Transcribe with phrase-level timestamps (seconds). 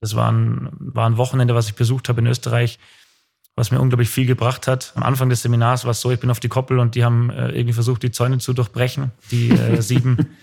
[0.00, 2.78] Das war ein, war ein Wochenende, was ich besucht habe in Österreich,
[3.54, 4.92] was mir unglaublich viel gebracht hat.
[4.96, 7.30] Am Anfang des Seminars war es so, ich bin auf die Koppel und die haben
[7.30, 10.36] äh, irgendwie versucht, die Zäune zu durchbrechen, die äh, sieben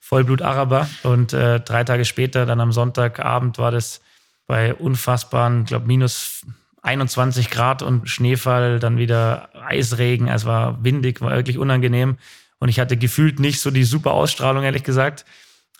[0.00, 0.88] Vollblut-Araber.
[1.04, 4.00] Und äh, drei Tage später, dann am Sonntagabend, war das
[4.46, 6.44] bei unfassbaren, glaube minus
[6.82, 10.28] 21 Grad und Schneefall, dann wieder Eisregen.
[10.28, 12.18] Es war windig, war wirklich unangenehm.
[12.58, 15.24] Und ich hatte gefühlt nicht so die super Ausstrahlung, ehrlich gesagt.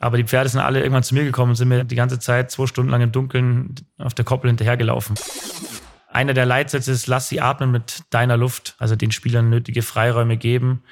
[0.04, 2.50] Aber die Pferde sind alle irgendwann zu mir gekommen und sind mir die ganze Zeit
[2.50, 5.16] zwei Stunden lang im Dunkeln auf der Koppel hinterhergelaufen.
[6.08, 10.36] Einer der Leitsätze ist, lass sie atmen mit deiner Luft, also den Spielern nötige Freiräume
[10.36, 10.82] geben,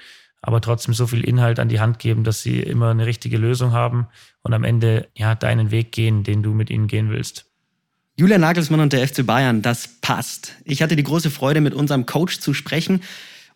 [0.41, 3.73] aber trotzdem so viel Inhalt an die Hand geben, dass sie immer eine richtige Lösung
[3.73, 4.07] haben
[4.41, 7.53] und am Ende ja deinen Weg gehen, den du mit ihnen gehen willst.
[8.17, 10.55] Julian Nagelsmann und der FC Bayern, das passt.
[10.65, 13.03] Ich hatte die große Freude, mit unserem Coach zu sprechen.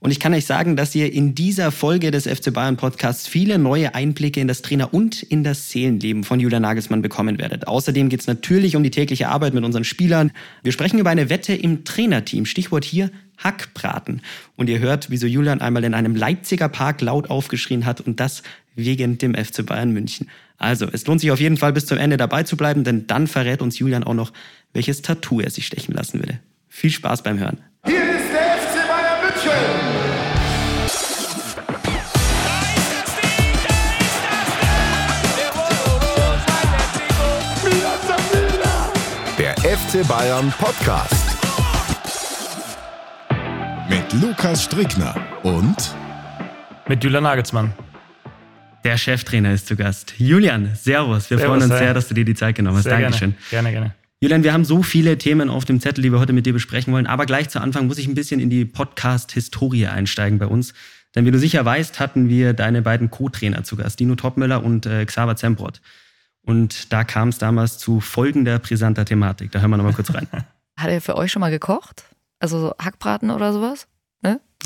[0.00, 3.58] Und ich kann euch sagen, dass ihr in dieser Folge des FC Bayern Podcasts viele
[3.58, 7.66] neue Einblicke in das Trainer- und in das Seelenleben von Julian Nagelsmann bekommen werdet.
[7.66, 10.32] Außerdem geht es natürlich um die tägliche Arbeit mit unseren Spielern.
[10.62, 12.44] Wir sprechen über eine Wette im Trainerteam.
[12.44, 14.22] Stichwort hier Hackbraten.
[14.56, 18.42] Und ihr hört, wieso Julian einmal in einem Leipziger Park laut aufgeschrien hat und das
[18.74, 20.28] wegen dem FC Bayern München.
[20.58, 23.26] Also, es lohnt sich auf jeden Fall bis zum Ende dabei zu bleiben, denn dann
[23.26, 24.32] verrät uns Julian auch noch,
[24.72, 26.40] welches Tattoo er sich stechen lassen würde.
[26.68, 27.58] Viel Spaß beim Hören.
[27.84, 29.95] Hier ist der FC Bayern München.
[39.86, 41.38] FC Bayern Podcast.
[43.88, 45.94] Mit Lukas Strickner und
[46.88, 47.72] Mit Julian Nagelsmann.
[48.84, 50.14] Der Cheftrainer ist zu Gast.
[50.18, 51.30] Julian, Servus.
[51.30, 52.84] Wir Servus, freuen uns sehr, dass du dir die Zeit genommen hast.
[52.84, 53.34] Sehr Dankeschön.
[53.50, 53.94] Gerne, gerne, gerne.
[54.20, 56.92] Julian, wir haben so viele Themen auf dem Zettel, die wir heute mit dir besprechen
[56.92, 57.06] wollen.
[57.06, 60.74] Aber gleich zu Anfang muss ich ein bisschen in die Podcast-Historie einsteigen bei uns.
[61.14, 64.86] Denn wie du sicher weißt, hatten wir deine beiden Co-Trainer zu Gast, Dino Topmöller und
[64.86, 65.80] äh, Xaver Zembrot.
[66.46, 69.50] Und da kam es damals zu folgender brisanter Thematik.
[69.50, 70.28] Da hören wir nochmal kurz rein.
[70.78, 72.04] Hat er für euch schon mal gekocht?
[72.38, 73.88] Also so Hackbraten oder sowas?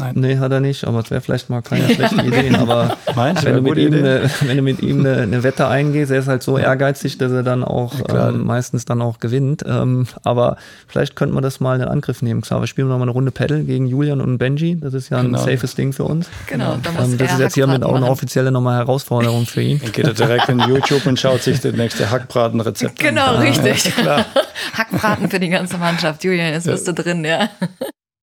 [0.00, 0.12] Ne?
[0.14, 2.54] Nee, hat er nicht, aber es wäre vielleicht mal keine schlechte Idee.
[2.56, 3.98] Aber Meinst wenn, du mit ihm Idee?
[3.98, 7.32] eine, wenn du mit ihm eine, eine Wette eingehst, er ist halt so ehrgeizig, dass
[7.32, 8.30] er dann auch klar.
[8.30, 9.64] ähm, meistens dann auch gewinnt.
[9.66, 10.56] Ähm, aber
[10.88, 12.40] vielleicht könnte man das mal in Angriff nehmen.
[12.42, 14.78] Xaver, spielen wir noch mal eine Runde Paddle gegen Julian und Benji.
[14.80, 15.38] Das ist ja ein Genau.
[15.38, 16.28] safes Ding für uns.
[16.46, 19.78] Genau, da muss Ähm, das ist jetzt hiermit auch eine offizielle nochmal Herausforderung für ihn.
[19.82, 23.36] Dann geht er direkt in YouTube und schaut sich das nächste Hackbratenrezept Genau, an.
[23.42, 23.92] richtig.
[24.74, 26.24] Hackbraten für die ganze Mannschaft.
[26.24, 27.48] Julian, jetzt bist du drin, ja.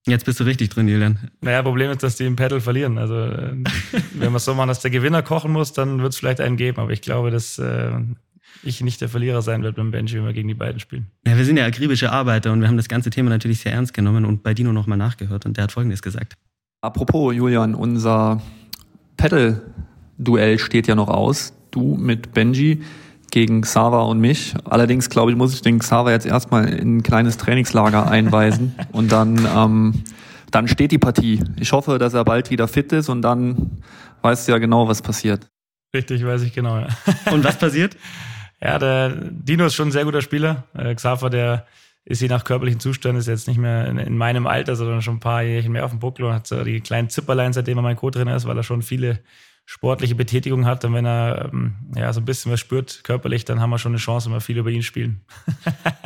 [0.07, 1.18] Jetzt bist du richtig drin, Julian.
[1.41, 2.97] Naja, Problem ist, dass die im Paddle verlieren.
[2.97, 3.56] Also, äh,
[4.13, 6.57] wenn wir es so machen, dass der Gewinner kochen muss, dann wird es vielleicht einen
[6.57, 6.79] geben.
[6.79, 7.91] Aber ich glaube, dass äh,
[8.63, 11.07] ich nicht der Verlierer sein werde beim Benji, wenn wir gegen die beiden spielen.
[11.25, 13.94] Ja, wir sind ja akribische Arbeiter und wir haben das ganze Thema natürlich sehr ernst
[13.94, 16.34] genommen und bei Dino nochmal nachgehört und der hat Folgendes gesagt.
[16.81, 18.41] Apropos, Julian, unser
[19.17, 21.53] Paddle-Duell steht ja noch aus.
[21.72, 22.81] Du mit Benji
[23.32, 24.54] gegen Xaver und mich.
[24.66, 29.12] Allerdings, glaube ich, muss ich den Xaver jetzt erstmal in ein kleines Trainingslager einweisen und
[29.12, 30.04] dann, ähm,
[30.52, 31.44] dann steht die Partie.
[31.60, 33.82] Ich hoffe, dass er bald wieder fit ist und dann
[34.22, 35.50] weißt du ja genau, was passiert.
[35.94, 36.78] Richtig, weiß ich genau.
[36.78, 36.88] Ja,
[37.32, 37.98] Und was passiert?
[38.62, 40.64] ja der Dino ist schon ein sehr guter Spieler.
[40.74, 41.66] Äh, Xaver, der
[42.06, 45.16] ist je nach körperlichen Zustand, ist jetzt nicht mehr in, in meinem Alter, sondern schon
[45.16, 47.82] ein paar Jährchen mehr auf dem Buckel und hat so die kleinen Zipperlein, seitdem er
[47.82, 49.20] mein Co-Trainer ist, weil er schon viele
[49.67, 50.85] sportliche Betätigung hat.
[50.85, 53.91] Und wenn er ähm, ja, so ein bisschen was spürt körperlich, dann haben wir schon
[53.91, 55.22] eine Chance, wenn wir viel über ihn spielen.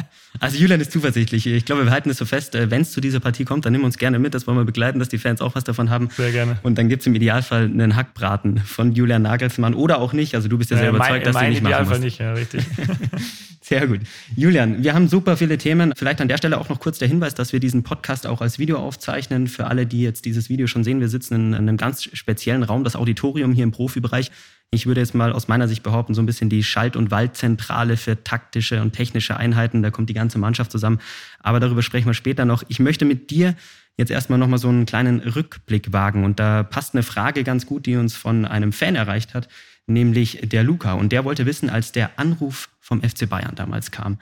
[0.41, 1.46] Also Julian ist zuversichtlich.
[1.46, 3.84] Ich glaube, wir halten es so fest, wenn es zu dieser Partie kommt, dann nimm
[3.84, 6.09] uns gerne mit, das wollen wir begleiten, dass die Fans auch was davon haben.
[6.18, 6.57] Sehr gerne.
[6.63, 10.34] Und dann gibt's im Idealfall einen Hackbraten von Julian Nagelsmann oder auch nicht.
[10.35, 12.03] Also du bist ja sehr Äh, überzeugt, dass du mein nicht machen Idealfall musst.
[12.03, 12.63] nicht, ja, richtig.
[13.63, 14.00] Sehr gut.
[14.35, 15.94] Julian, wir haben super viele Themen.
[15.96, 18.58] Vielleicht an der Stelle auch noch kurz der Hinweis, dass wir diesen Podcast auch als
[18.59, 19.47] Video aufzeichnen.
[19.47, 22.84] Für alle, die jetzt dieses Video schon sehen, wir sitzen in einem ganz speziellen Raum,
[22.84, 24.31] das Auditorium hier im Profibereich.
[24.74, 27.98] Ich würde jetzt mal aus meiner Sicht behaupten, so ein bisschen die Schalt- und Waldzentrale
[27.98, 29.84] für taktische und technische Einheiten.
[29.84, 31.00] Da kommt die ganze Mannschaft zusammen.
[31.40, 32.64] Aber darüber sprechen wir später noch.
[32.70, 33.56] Ich möchte mit dir
[33.98, 36.24] jetzt erstmal nochmal so einen kleinen Rückblick wagen.
[36.24, 39.50] Und da passt eine Frage ganz gut, die uns von einem Fan erreicht hat,
[39.88, 40.94] nämlich der Luca.
[40.94, 44.20] Und der wollte wissen, als der Anruf vom FC Bayern damals kam,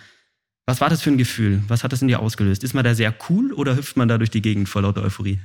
[0.66, 1.62] was war das für ein Gefühl?
[1.68, 2.64] Was hat das in dir ausgelöst?
[2.64, 5.40] Ist man da sehr cool oder hüpft man da durch die Gegend vor lauter Euphorie?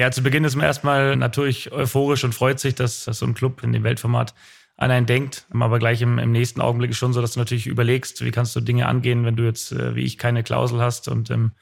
[0.00, 3.34] Ja, zu Beginn ist man erstmal natürlich euphorisch und freut sich, dass, dass so ein
[3.34, 4.32] Club in dem Weltformat
[4.78, 5.44] an einen denkt.
[5.50, 8.56] Aber gleich im, im nächsten Augenblick ist schon so, dass du natürlich überlegst, wie kannst
[8.56, 11.52] du Dinge angehen, wenn du jetzt, äh, wie ich, keine Klausel hast und ähm,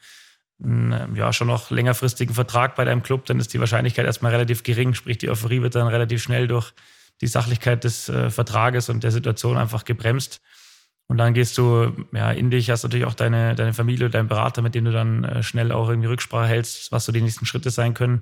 [0.63, 4.63] einen, ja, schon noch längerfristigen Vertrag bei deinem Club, dann ist die Wahrscheinlichkeit erstmal relativ
[4.63, 4.93] gering.
[4.93, 6.71] Sprich, die Euphorie wird dann relativ schnell durch
[7.19, 10.39] die Sachlichkeit des äh, Vertrages und der Situation einfach gebremst.
[11.09, 14.61] Und dann gehst du ja, in dich, hast natürlich auch deine, deine Familie, deinen Berater,
[14.61, 17.71] mit dem du dann äh, schnell auch irgendwie Rücksprache hältst, was so die nächsten Schritte
[17.71, 18.21] sein können.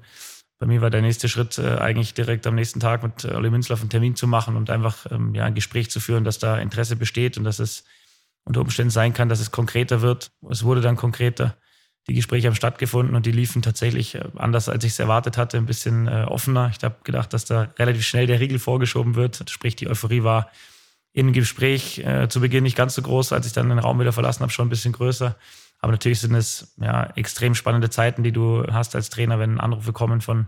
[0.57, 3.49] Bei mir war der nächste Schritt äh, eigentlich direkt am nächsten Tag mit äh, Olli
[3.49, 6.57] Münzlaff einen Termin zu machen und einfach ähm, ja, ein Gespräch zu führen, dass da
[6.59, 7.83] Interesse besteht und dass es
[8.45, 10.31] unter Umständen sein kann, dass es konkreter wird.
[10.49, 11.57] Es wurde dann konkreter.
[12.07, 15.65] Die Gespräche haben stattgefunden und die liefen tatsächlich anders, als ich es erwartet hatte, ein
[15.65, 16.71] bisschen offener.
[16.73, 19.43] Ich habe gedacht, dass da relativ schnell der Riegel vorgeschoben wird.
[19.49, 20.49] Sprich, die Euphorie war
[21.17, 24.13] im Gespräch äh, zu Beginn nicht ganz so groß, als ich dann den Raum wieder
[24.13, 25.35] verlassen habe, schon ein bisschen größer.
[25.79, 29.93] Aber natürlich sind es ja extrem spannende Zeiten, die du hast als Trainer, wenn Anrufe
[29.93, 30.45] kommen von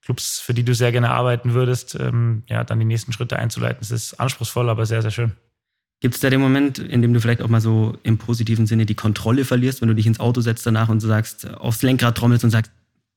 [0.00, 3.78] Clubs, für die du sehr gerne arbeiten würdest, ähm, ja, dann die nächsten Schritte einzuleiten.
[3.80, 5.32] Es ist anspruchsvoll, aber sehr, sehr schön.
[5.98, 8.86] Gibt es da den Moment, in dem du vielleicht auch mal so im positiven Sinne
[8.86, 12.16] die Kontrolle verlierst, wenn du dich ins Auto setzt danach und du sagst, aufs Lenkrad
[12.16, 12.70] trommelst und sagst,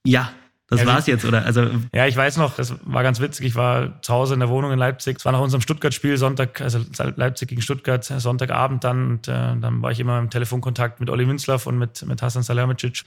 [0.07, 0.31] ja,
[0.67, 1.45] das Ja, war's jetzt, oder?
[1.45, 3.45] Also, Ja, ich weiß noch, es war ganz witzig.
[3.45, 5.17] Ich war zu Hause in der Wohnung in Leipzig.
[5.19, 6.79] Es war nach unserem Stuttgart-Spiel Sonntag, also
[7.15, 9.12] Leipzig gegen Stuttgart, Sonntagabend dann.
[9.12, 12.41] Und äh, dann war ich immer im Telefonkontakt mit Olli Münzlaff und mit, mit Hassan
[12.41, 13.03] Salihamidzic.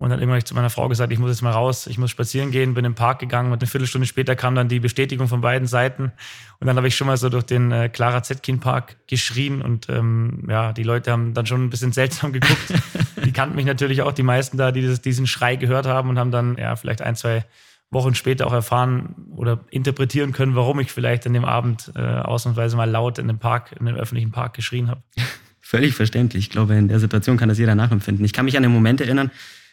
[0.00, 2.50] Und dann ich zu meiner Frau gesagt, ich muss jetzt mal raus, ich muss spazieren
[2.50, 5.68] gehen, bin im Park gegangen und eine Viertelstunde später kam dann die Bestätigung von beiden
[5.68, 6.04] Seiten.
[6.58, 9.90] Und dann habe ich schon mal so durch den äh, Clara Zetkin Park geschrien und
[9.90, 12.72] ähm, ja, die Leute haben dann schon ein bisschen seltsam geguckt.
[13.26, 16.18] die kannten mich natürlich auch, die meisten da, die dieses, diesen Schrei gehört haben und
[16.18, 17.44] haben dann ja vielleicht ein, zwei
[17.90, 22.74] Wochen später auch erfahren oder interpretieren können, warum ich vielleicht an dem Abend äh, ausnahmsweise
[22.74, 25.02] mal laut in dem Park, in dem öffentlichen Park geschrien habe.
[25.60, 26.46] Völlig verständlich.
[26.46, 28.24] Ich glaube, in der Situation kann das jeder nachempfinden.
[28.24, 29.30] Ich kann mich an den Moment erinnern,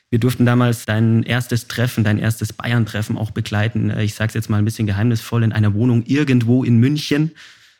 [0.09, 3.89] wir durften damals dein erstes Treffen, dein erstes Bayern-Treffen auch begleiten.
[3.89, 7.31] Äh, Ich sage es jetzt mal ein bisschen geheimnisvoll, in einer Wohnung irgendwo in München.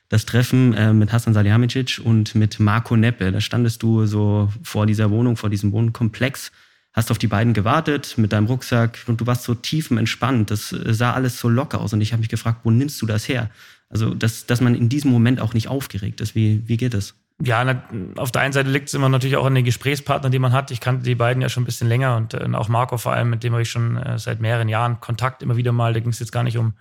[0.09, 3.31] Das Treffen äh, mit Hassan Salihamidzic und mit Marco Neppe.
[3.31, 6.51] Da standest du so vor dieser Wohnung, vor diesem Wohnkomplex,
[6.94, 10.51] hast auf die beiden gewartet mit deinem Rucksack und du warst so tiefenentspannt.
[10.51, 13.06] Das äh, sah alles so locker aus und ich habe mich gefragt, wo nimmst du
[13.06, 13.50] das her?
[13.89, 16.35] Also, dass, dass man in diesem Moment auch nicht aufgeregt ist.
[16.35, 17.13] Wie, wie geht es?
[17.39, 17.84] Ja,
[18.16, 20.72] auf der einen Seite liegt es immer natürlich auch an den Gesprächspartnern, die man hat.
[20.72, 23.30] Ich kannte die beiden ja schon ein bisschen länger und äh, auch Marco vor allem,
[23.30, 25.94] mit dem habe ich schon äh, seit mehreren Jahren Kontakt immer wieder mal.
[25.94, 26.74] Da ging es jetzt gar nicht um,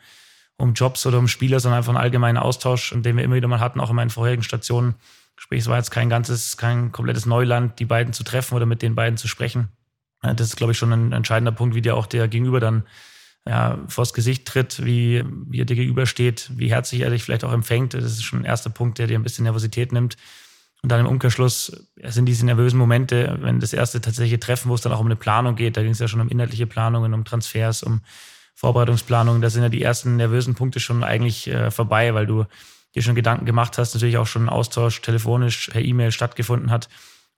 [0.57, 3.61] um Jobs oder um Spieler, sondern einfach einen allgemeinen Austausch, den wir immer wieder mal
[3.61, 4.95] hatten, auch in meinen vorherigen Stationen.
[5.37, 8.81] Sprich, es war jetzt kein ganzes, kein komplettes Neuland, die beiden zu treffen oder mit
[8.81, 9.69] den beiden zu sprechen.
[10.23, 12.85] Äh, Das ist, glaube ich, schon ein entscheidender Punkt, wie dir auch der Gegenüber dann
[13.47, 17.53] ja, vors Gesicht tritt, wie, wie er dir gegenübersteht, wie herzlich er dich vielleicht auch
[17.53, 17.93] empfängt.
[17.93, 20.17] Das ist schon ein erster Punkt, der dir ein bisschen Nervosität nimmt.
[20.83, 24.83] Und dann im Umkehrschluss sind diese nervösen Momente, wenn das erste tatsächliche Treffen, wo es
[24.83, 27.25] dann auch um eine Planung geht, da ging es ja schon um inhaltliche Planungen, um
[27.25, 28.03] Transfers, um
[28.55, 32.47] Vorbereitungsplanungen, da sind ja die ersten nervösen Punkte schon eigentlich äh, vorbei, weil du
[32.95, 36.89] dir schon Gedanken gemacht hast, natürlich auch schon ein Austausch telefonisch per E-Mail stattgefunden hat.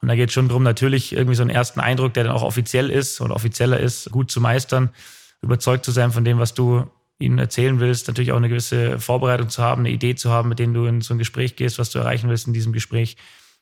[0.01, 2.45] Und da geht es schon darum, natürlich irgendwie so einen ersten Eindruck, der dann auch
[2.45, 4.91] offiziell ist oder offizieller ist, gut zu meistern,
[5.43, 6.89] überzeugt zu sein von dem, was du
[7.19, 10.59] ihnen erzählen willst, natürlich auch eine gewisse Vorbereitung zu haben, eine Idee zu haben, mit
[10.59, 13.17] denen du in so ein Gespräch gehst, was du erreichen willst in diesem Gespräch,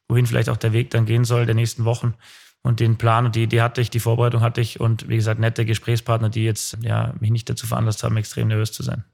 [0.08, 2.14] wohin vielleicht auch der Weg dann gehen soll der nächsten Wochen.
[2.62, 5.40] Und den Plan und die Idee hatte ich, die Vorbereitung hatte ich und wie gesagt,
[5.40, 9.04] nette Gesprächspartner, die jetzt ja, mich nicht dazu veranlasst haben, extrem nervös zu sein.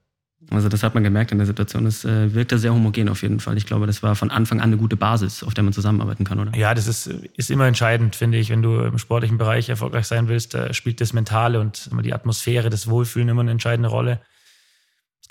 [0.51, 1.87] Also das hat man gemerkt in der Situation.
[1.87, 3.57] Es äh, wirkte sehr homogen auf jeden Fall.
[3.57, 6.41] Ich glaube, das war von Anfang an eine gute Basis, auf der man zusammenarbeiten kann,
[6.41, 6.57] oder?
[6.57, 8.51] Ja, das ist, ist immer entscheidend, finde ich.
[8.51, 12.71] Wenn du im sportlichen Bereich erfolgreich sein willst, da spielt das Mentale und die Atmosphäre,
[12.71, 14.21] das Wohlfühlen immer eine entscheidende Rolle.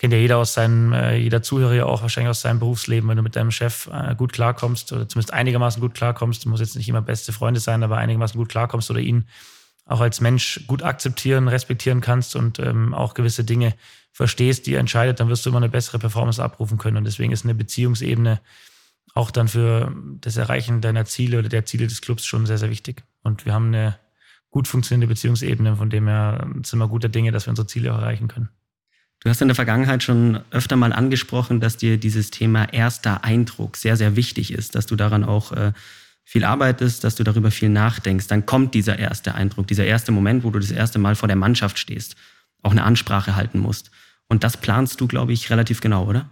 [0.02, 3.08] Kennt ja jeder aus seinem, äh, jeder Zuhörer ja auch wahrscheinlich aus seinem Berufsleben.
[3.08, 6.76] Wenn du mit deinem Chef äh, gut klarkommst oder zumindest einigermaßen gut klarkommst, muss jetzt
[6.76, 9.28] nicht immer beste Freunde sein, aber einigermaßen gut klarkommst oder ihn
[9.86, 13.76] auch als Mensch gut akzeptieren, respektieren kannst und ähm, auch gewisse Dinge
[14.12, 16.98] verstehst, die er entscheidet, dann wirst du immer eine bessere Performance abrufen können.
[16.98, 18.42] Und deswegen ist eine Beziehungsebene
[19.14, 22.72] auch dann für das Erreichen deiner Ziele oder der Ziele des Clubs schon sehr, sehr
[22.72, 23.04] wichtig.
[23.22, 24.00] Und wir haben eine
[24.50, 28.00] gut funktionierende Beziehungsebene, von dem her sind wir guter Dinge, dass wir unsere Ziele auch
[28.00, 28.50] erreichen können.
[29.24, 33.78] Du hast in der Vergangenheit schon öfter mal angesprochen, dass dir dieses Thema erster Eindruck
[33.78, 35.74] sehr, sehr wichtig ist, dass du daran auch äh,
[36.24, 38.28] viel arbeitest, dass du darüber viel nachdenkst.
[38.28, 41.36] Dann kommt dieser erste Eindruck, dieser erste Moment, wo du das erste Mal vor der
[41.36, 42.16] Mannschaft stehst,
[42.64, 43.92] auch eine Ansprache halten musst.
[44.28, 46.28] Und das planst du, glaube ich, relativ genau, oder?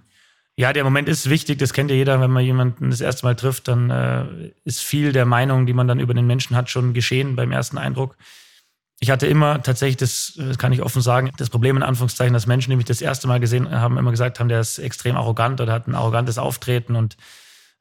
[0.55, 3.35] Ja, der Moment ist wichtig, das kennt ja jeder, wenn man jemanden das erste Mal
[3.35, 4.25] trifft, dann äh,
[4.65, 7.77] ist viel der Meinung, die man dann über den Menschen hat, schon geschehen beim ersten
[7.77, 8.17] Eindruck.
[9.01, 12.47] Ich hatte immer tatsächlich, das, das kann ich offen sagen, das Problem in Anführungszeichen, dass
[12.47, 15.61] Menschen, die mich das erste Mal gesehen haben, immer gesagt haben, der ist extrem arrogant
[15.61, 17.15] oder hat ein arrogantes Auftreten und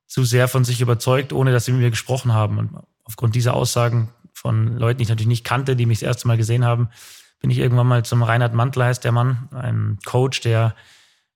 [0.07, 2.59] zu sehr von sich überzeugt, ohne dass sie mit mir gesprochen haben.
[2.59, 2.71] Und
[3.05, 6.37] aufgrund dieser Aussagen von Leuten, die ich natürlich nicht kannte, die mich das erste Mal
[6.37, 6.89] gesehen haben,
[7.41, 10.75] bin ich irgendwann mal zum Reinhard Mantler, heißt der Mann, ein Coach, der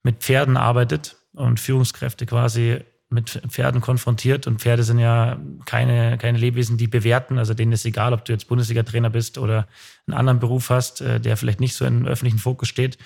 [0.01, 2.79] mit Pferden arbeitet und Führungskräfte quasi
[3.13, 4.47] mit Pferden konfrontiert.
[4.47, 7.37] Und Pferde sind ja keine, keine Lebewesen, die bewerten.
[7.37, 9.67] Also denen ist egal, ob du jetzt Bundesliga-Trainer bist oder
[10.07, 12.97] einen anderen Beruf hast, äh, der vielleicht nicht so im öffentlichen Fokus steht.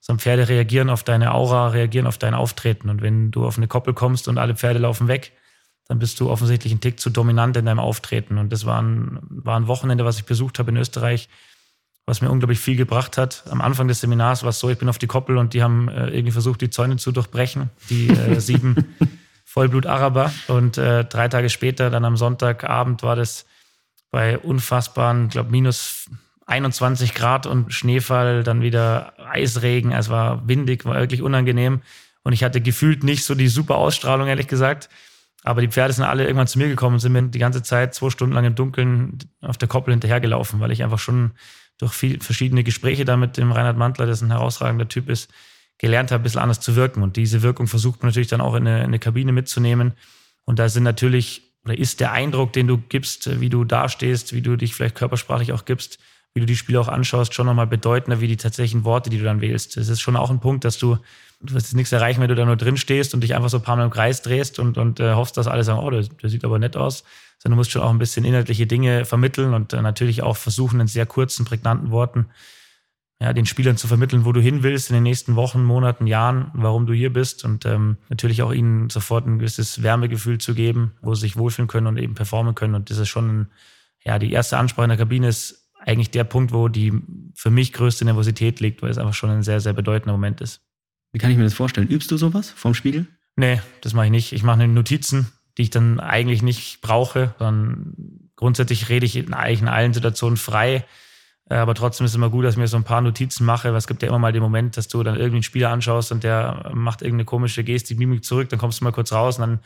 [0.00, 2.90] Sondern Pferde reagieren auf deine Aura, reagieren auf dein Auftreten.
[2.90, 5.32] Und wenn du auf eine Koppel kommst und alle Pferde laufen weg,
[5.88, 8.38] dann bist du offensichtlich ein Tick zu dominant in deinem Auftreten.
[8.38, 11.28] Und das war ein, war ein Wochenende, was ich besucht habe in Österreich,
[12.06, 13.44] was mir unglaublich viel gebracht hat.
[13.50, 15.88] Am Anfang des Seminars war es so, ich bin auf die Koppel und die haben
[15.88, 18.94] äh, irgendwie versucht, die Zäune zu durchbrechen, die äh, sieben
[19.54, 20.32] Vollblut-Araber.
[20.48, 23.46] Und äh, drei Tage später, dann am Sonntagabend, war das
[24.10, 26.10] bei unfassbaren, glaube minus
[26.46, 29.92] 21 Grad und Schneefall, dann wieder Eisregen.
[29.92, 31.82] Es war windig, war wirklich unangenehm.
[32.24, 34.88] Und ich hatte gefühlt nicht so die super Ausstrahlung, ehrlich gesagt.
[35.44, 37.94] Aber die Pferde sind alle irgendwann zu mir gekommen und sind mir die ganze Zeit
[37.94, 41.32] zwei Stunden lang im Dunkeln auf der Koppel hinterhergelaufen, weil ich einfach schon
[41.78, 45.30] durch viel, verschiedene Gespräche da mit dem Reinhard Mantler, der ein herausragender Typ ist,
[45.78, 47.02] gelernt habe, ein bisschen anders zu wirken.
[47.02, 49.92] Und diese Wirkung versucht man natürlich dann auch in eine, in eine Kabine mitzunehmen.
[50.44, 54.42] Und da sind natürlich, oder ist der Eindruck, den du gibst, wie du dastehst, wie
[54.42, 55.98] du dich vielleicht körpersprachlich auch gibst,
[56.34, 59.24] wie du die Spiele auch anschaust, schon nochmal bedeutender wie die tatsächlichen Worte, die du
[59.24, 59.76] dann wählst.
[59.76, 60.98] Das ist schon auch ein Punkt, dass du,
[61.40, 63.58] du wirst jetzt nichts erreichen, wenn du da nur drin stehst und dich einfach so
[63.58, 66.02] ein paar Mal im Kreis drehst und, und äh, hoffst, dass alle sagen, oh, der,
[66.02, 67.04] der sieht aber nett aus.
[67.38, 70.80] Sondern du musst schon auch ein bisschen inhaltliche Dinge vermitteln und äh, natürlich auch versuchen,
[70.80, 72.26] in sehr kurzen, prägnanten Worten
[73.20, 76.50] ja, den Spielern zu vermitteln, wo du hin willst in den nächsten Wochen, Monaten, Jahren,
[76.52, 80.92] warum du hier bist und ähm, natürlich auch ihnen sofort ein gewisses Wärmegefühl zu geben,
[81.00, 82.74] wo sie sich wohlfühlen können und eben performen können.
[82.74, 83.48] Und das ist schon,
[84.04, 86.92] ja, die erste Ansprache in der Kabine ist eigentlich der Punkt, wo die
[87.34, 90.62] für mich größte Nervosität liegt, weil es einfach schon ein sehr, sehr bedeutender Moment ist.
[91.12, 91.88] Wie kann ich mir das vorstellen?
[91.88, 93.06] Übst du sowas vorm Spiegel?
[93.36, 94.32] Nee, das mache ich nicht.
[94.32, 97.94] Ich mache Notizen, die ich dann eigentlich nicht brauche, sondern
[98.34, 100.84] grundsätzlich rede ich eigentlich in allen Situationen frei
[101.48, 103.76] aber trotzdem ist es immer gut, dass ich mir so ein paar Notizen mache, weil
[103.76, 106.24] es gibt ja immer mal den Moment, dass du dann irgendwie einen Spieler anschaust und
[106.24, 109.58] der macht irgendeine komische Gestik, Mimik zurück, dann kommst du mal kurz raus und dann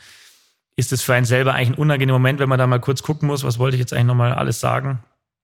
[0.75, 3.27] ist es für einen selber eigentlich ein unangenehmer Moment, wenn man da mal kurz gucken
[3.27, 4.99] muss, was wollte ich jetzt eigentlich nochmal alles sagen.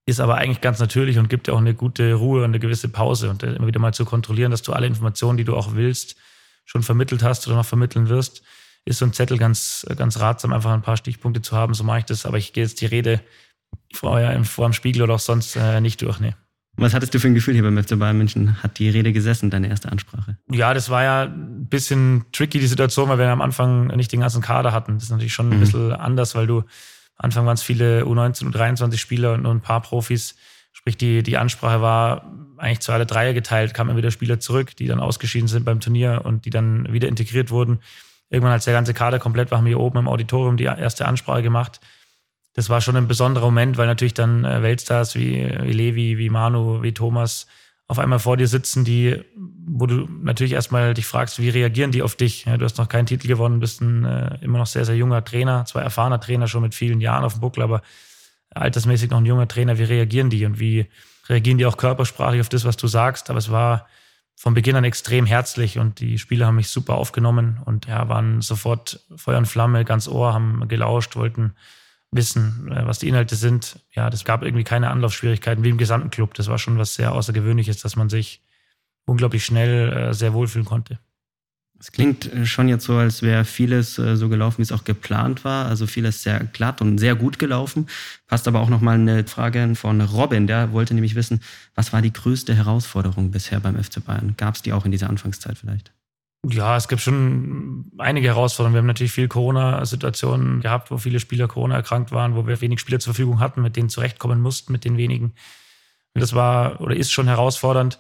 [0.06, 2.90] Ist aber eigentlich ganz natürlich und gibt ja auch eine gute Ruhe und eine gewisse
[2.90, 6.16] Pause und immer wieder mal zu kontrollieren, dass du alle Informationen, die du auch willst,
[6.64, 8.44] schon vermittelt hast oder noch vermitteln wirst,
[8.86, 11.74] ist so ein Zettel ganz, ganz ratsam, einfach ein paar Stichpunkte zu haben.
[11.74, 12.26] So mache ich das.
[12.26, 13.20] Aber ich gehe jetzt die Rede
[13.94, 16.20] vorher vor dem Spiegel oder auch sonst äh, nicht durch.
[16.20, 16.34] Nee.
[16.78, 18.62] Was hattest du für ein Gefühl hier beim FC Bayern München?
[18.62, 20.38] Hat die Rede gesessen, deine erste Ansprache?
[20.52, 24.20] Ja, das war ja ein bisschen tricky, die Situation, weil wir am Anfang nicht den
[24.20, 24.96] ganzen Kader hatten.
[24.96, 25.60] Das ist natürlich schon ein mhm.
[25.62, 29.62] bisschen anders, weil du, am Anfang waren es viele U19, U23 Spieler und nur ein
[29.62, 30.36] paar Profis.
[30.74, 34.88] Sprich, die, die Ansprache war eigentlich zu alle Dreier geteilt, kamen wieder Spieler zurück, die
[34.88, 37.80] dann ausgeschieden sind beim Turnier und die dann wieder integriert wurden.
[38.30, 41.08] Irgendwann, als der ganze Kader komplett war, haben wir hier oben im Auditorium die erste
[41.08, 41.80] Ansprache gemacht
[42.56, 46.30] das war schon ein besonderer Moment, weil natürlich dann äh, Weltstars wie, wie Levi, wie
[46.30, 47.48] Manu, wie Thomas
[47.88, 52.02] auf einmal vor dir sitzen, die, wo du natürlich erstmal dich fragst, wie reagieren die
[52.02, 52.46] auf dich?
[52.46, 55.24] Ja, du hast noch keinen Titel gewonnen, bist ein äh, immer noch sehr, sehr junger
[55.24, 57.82] Trainer, zwar erfahrener Trainer schon mit vielen Jahren auf dem Buckel, aber
[58.50, 59.78] altersmäßig noch ein junger Trainer.
[59.78, 60.88] Wie reagieren die und wie
[61.28, 63.30] reagieren die auch körpersprachlich auf das, was du sagst?
[63.30, 63.86] Aber es war
[64.36, 68.42] von Beginn an extrem herzlich und die Spieler haben mich super aufgenommen und ja, waren
[68.42, 71.54] sofort Feuer und Flamme, ganz Ohr, haben gelauscht, wollten
[72.16, 73.80] wissen, äh, was die Inhalte sind.
[73.92, 76.34] Ja, das gab irgendwie keine Anlaufschwierigkeiten wie im gesamten Club.
[76.34, 78.42] Das war schon was sehr Außergewöhnliches, dass man sich
[79.06, 81.00] unglaublich schnell äh, sehr wohlfühlen konnte.
[81.80, 85.44] Es klingt äh, schon jetzt so, als wäre vieles so gelaufen, wie es auch geplant
[85.44, 85.68] war.
[85.68, 87.88] Also vieles sehr glatt und sehr gut gelaufen.
[88.28, 90.48] Passt aber auch nochmal eine Frage von Robin.
[90.48, 91.42] Der wollte nämlich wissen,
[91.76, 94.36] was war die größte Herausforderung bisher beim FC Bayern?
[94.38, 95.95] Gab es die auch in dieser Anfangszeit vielleicht?
[96.50, 98.76] Ja, es gibt schon einige Herausforderungen.
[98.76, 102.80] Wir haben natürlich viel Corona-Situationen gehabt, wo viele Spieler Corona erkrankt waren, wo wir wenig
[102.80, 105.34] Spieler zur Verfügung hatten, mit denen zurechtkommen mussten, mit den wenigen.
[106.14, 107.98] Das war oder ist schon herausfordernd.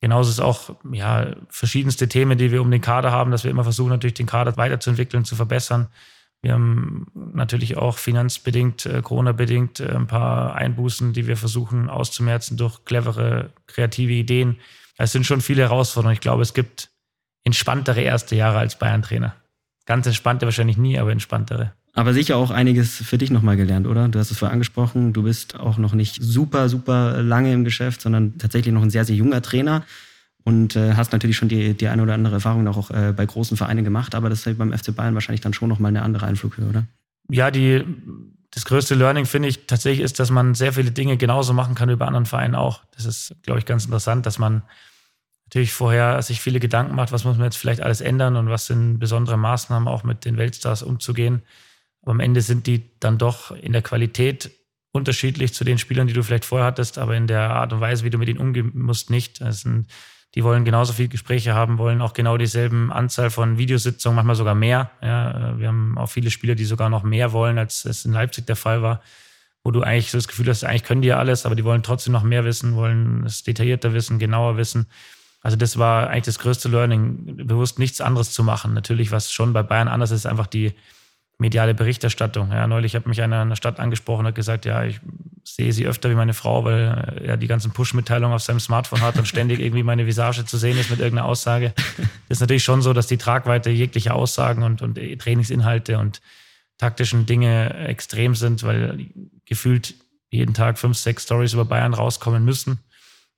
[0.00, 3.64] Genauso ist auch ja, verschiedenste Themen, die wir um den Kader haben, dass wir immer
[3.64, 5.88] versuchen, natürlich den Kader weiterzuentwickeln, zu verbessern.
[6.42, 12.56] Wir haben natürlich auch finanzbedingt, äh, Corona-bedingt äh, ein paar Einbußen, die wir versuchen auszumerzen
[12.56, 14.58] durch clevere, kreative Ideen.
[14.96, 16.14] Es sind schon viele Herausforderungen.
[16.14, 16.89] Ich glaube, es gibt
[17.44, 19.34] entspanntere erste Jahre als Bayern-Trainer.
[19.86, 21.72] Ganz entspannte wahrscheinlich nie, aber entspanntere.
[21.94, 24.08] Aber sicher auch einiges für dich nochmal gelernt, oder?
[24.08, 28.00] Du hast es vorher angesprochen, du bist auch noch nicht super, super lange im Geschäft,
[28.00, 29.84] sondern tatsächlich noch ein sehr, sehr junger Trainer
[30.44, 33.56] und äh, hast natürlich schon die, die eine oder andere Erfahrung auch äh, bei großen
[33.56, 36.68] Vereinen gemacht, aber das ist beim FC Bayern wahrscheinlich dann schon nochmal eine andere Einflughöhe,
[36.68, 36.84] oder?
[37.28, 37.84] Ja, die,
[38.52, 41.88] das größte Learning finde ich tatsächlich ist, dass man sehr viele Dinge genauso machen kann
[41.88, 42.82] wie bei anderen Vereinen auch.
[42.96, 44.62] Das ist, glaube ich, ganz interessant, dass man
[45.50, 48.66] natürlich vorher sich viele Gedanken macht, was muss man jetzt vielleicht alles ändern und was
[48.66, 51.42] sind besondere Maßnahmen auch mit den Weltstars umzugehen.
[52.02, 54.52] Aber am Ende sind die dann doch in der Qualität
[54.92, 58.04] unterschiedlich zu den Spielern, die du vielleicht vorher hattest, aber in der Art und Weise,
[58.04, 59.38] wie du mit ihnen umgehen musst, nicht.
[59.38, 59.86] Sind,
[60.36, 64.54] die wollen genauso viele Gespräche haben, wollen auch genau dieselben Anzahl von Videositzungen, manchmal sogar
[64.54, 64.92] mehr.
[65.02, 68.46] Ja, wir haben auch viele Spieler, die sogar noch mehr wollen, als es in Leipzig
[68.46, 69.02] der Fall war,
[69.64, 71.82] wo du eigentlich so das Gefühl hast, eigentlich können die ja alles, aber die wollen
[71.82, 74.86] trotzdem noch mehr wissen, wollen es detaillierter wissen, genauer wissen.
[75.42, 78.74] Also das war eigentlich das größte Learning, bewusst nichts anderes zu machen.
[78.74, 80.74] Natürlich, was schon bei Bayern anders ist, einfach die
[81.38, 82.52] mediale Berichterstattung.
[82.52, 85.00] Ja, neulich hat mich einer in der Stadt angesprochen und hat gesagt, ja, ich
[85.42, 89.18] sehe sie öfter wie meine Frau, weil er die ganzen Push-Mitteilungen auf seinem Smartphone hat
[89.18, 91.72] und ständig irgendwie meine Visage zu sehen ist mit irgendeiner Aussage.
[92.28, 96.20] Das ist natürlich schon so, dass die Tragweite jeglicher Aussagen und, und Trainingsinhalte und
[96.76, 99.06] taktischen Dinge extrem sind, weil
[99.46, 99.94] gefühlt
[100.30, 102.78] jeden Tag fünf, sechs Stories über Bayern rauskommen müssen,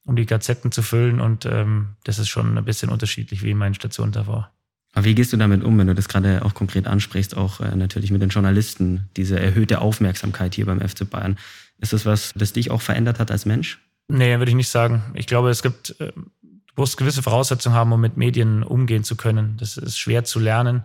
[0.05, 1.21] um die Gazetten zu füllen.
[1.21, 4.51] Und ähm, das ist schon ein bisschen unterschiedlich wie in meinen Stationen davor.
[4.95, 7.75] Aber wie gehst du damit um, wenn du das gerade auch konkret ansprichst, auch äh,
[7.75, 11.39] natürlich mit den Journalisten, diese erhöhte Aufmerksamkeit hier beim FC Bayern?
[11.79, 13.81] Ist das was, das dich auch verändert hat als Mensch?
[14.09, 15.03] Nee, würde ich nicht sagen.
[15.15, 19.17] Ich glaube, es gibt, äh, du musst gewisse Voraussetzungen haben, um mit Medien umgehen zu
[19.17, 19.57] können.
[19.59, 20.85] Das ist schwer zu lernen.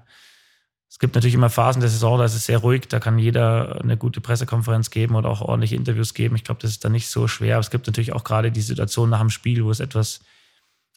[0.90, 3.82] Es gibt natürlich immer Phasen der Saison, da ist es sehr ruhig, da kann jeder
[3.82, 6.36] eine gute Pressekonferenz geben oder auch ordentliche Interviews geben.
[6.36, 7.56] Ich glaube, das ist dann nicht so schwer.
[7.56, 10.22] Aber es gibt natürlich auch gerade die Situation nach dem Spiel, wo es etwas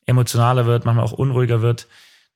[0.07, 1.87] emotionaler wird, manchmal auch unruhiger wird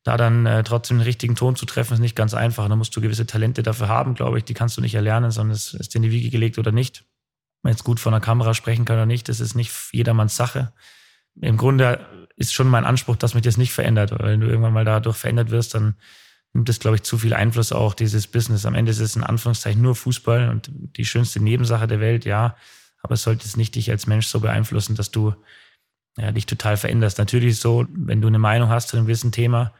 [0.04, 2.68] da dann äh, trotzdem den richtigen Ton zu treffen, ist nicht ganz einfach.
[2.68, 4.44] Da musst du gewisse Talente dafür haben, glaube ich.
[4.44, 7.04] Die kannst du nicht erlernen, sondern es ist dir in die Wiege gelegt oder nicht.
[7.62, 10.72] Wenn jetzt gut von der Kamera sprechen kann oder nicht, das ist nicht jedermanns Sache.
[11.40, 12.06] Im Grunde
[12.36, 14.10] ist schon mein Anspruch, dass mich das nicht verändert.
[14.10, 15.96] Weil wenn du irgendwann mal dadurch verändert wirst, dann
[16.54, 18.64] nimmt es, glaube ich, zu viel Einfluss auch, dieses Business.
[18.64, 22.56] Am Ende ist es in Anführungszeichen nur Fußball und die schönste Nebensache der Welt, ja.
[23.02, 25.34] Aber es sollte es nicht dich als Mensch so beeinflussen, dass du
[26.16, 27.18] ja, dich total veränderst.
[27.18, 29.72] Natürlich so, wenn du eine Meinung hast zu einem gewissen Thema,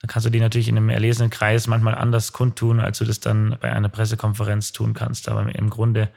[0.00, 3.20] dann kannst du die natürlich in einem erlesenen Kreis manchmal anders kundtun, als du das
[3.20, 5.28] dann bei einer Pressekonferenz tun kannst.
[5.28, 6.10] Aber im Grunde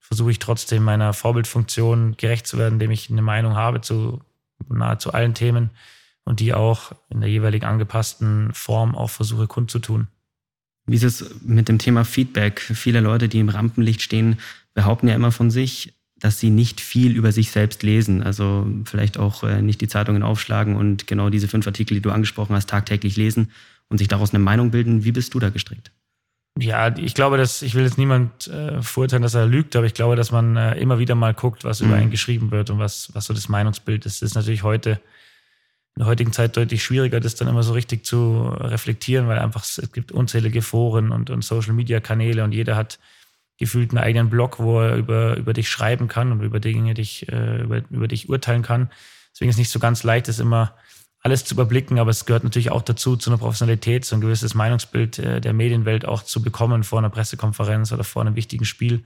[0.00, 4.20] versuche ich trotzdem meiner Vorbildfunktion gerecht zu werden, indem ich eine Meinung habe zu
[4.68, 5.70] nahezu allen Themen
[6.28, 10.08] und die auch in der jeweilig angepassten Form auch versuche kundzutun.
[10.86, 12.60] Wie ist es mit dem Thema Feedback?
[12.60, 14.38] Viele Leute, die im Rampenlicht stehen,
[14.74, 18.22] behaupten ja immer von sich, dass sie nicht viel über sich selbst lesen.
[18.22, 22.10] Also vielleicht auch äh, nicht die Zeitungen aufschlagen und genau diese fünf Artikel, die du
[22.10, 23.50] angesprochen hast, tagtäglich lesen
[23.88, 25.04] und sich daraus eine Meinung bilden.
[25.04, 25.92] Wie bist du da gestrickt?
[26.58, 29.94] Ja, ich glaube, dass ich will jetzt niemand äh, verurteilen, dass er lügt, aber ich
[29.94, 31.86] glaube, dass man äh, immer wieder mal guckt, was mhm.
[31.86, 34.20] über einen geschrieben wird und was, was so das Meinungsbild ist.
[34.20, 35.00] Das ist natürlich heute
[35.98, 39.64] in der heutigen Zeit deutlich schwieriger, das dann immer so richtig zu reflektieren, weil einfach
[39.64, 43.00] es gibt unzählige Foren und, und Social Media Kanäle und jeder hat
[43.58, 47.28] gefühlt einen eigenen Blog, wo er über, über dich schreiben kann und über Dinge dich,
[47.32, 48.90] äh, über, über dich urteilen kann.
[49.32, 50.76] Deswegen ist es nicht so ganz leicht, das immer
[51.18, 54.54] alles zu überblicken, aber es gehört natürlich auch dazu, zu einer Professionalität, so ein gewisses
[54.54, 59.02] Meinungsbild äh, der Medienwelt auch zu bekommen vor einer Pressekonferenz oder vor einem wichtigen Spiel.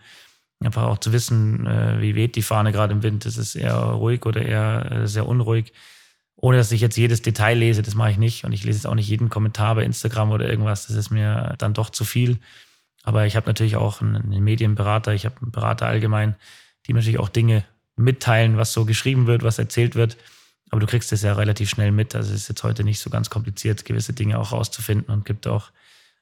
[0.63, 3.25] Einfach auch zu wissen, äh, wie weht die Fahne gerade im Wind.
[3.25, 5.73] Ist es eher ruhig oder eher sehr unruhig?
[6.37, 8.45] Ohne dass ich jetzt jedes Detail lese, das mache ich nicht.
[8.45, 10.87] Und ich lese jetzt auch nicht jeden Kommentar bei Instagram oder irgendwas.
[10.87, 12.39] Das ist mir dann doch zu viel.
[13.03, 16.37] Aber ich habe natürlich auch einen, Medienberater, ich habe einen Berater allgemein,
[16.87, 17.65] die natürlich auch Dinge
[17.97, 20.17] mitteilen, was so geschrieben wird, was erzählt wird.
[20.71, 22.15] Aber du kriegst es ja relativ schnell mit.
[22.15, 25.47] Also es ist jetzt heute nicht so ganz kompliziert, gewisse Dinge auch rauszufinden und gibt
[25.47, 25.71] auch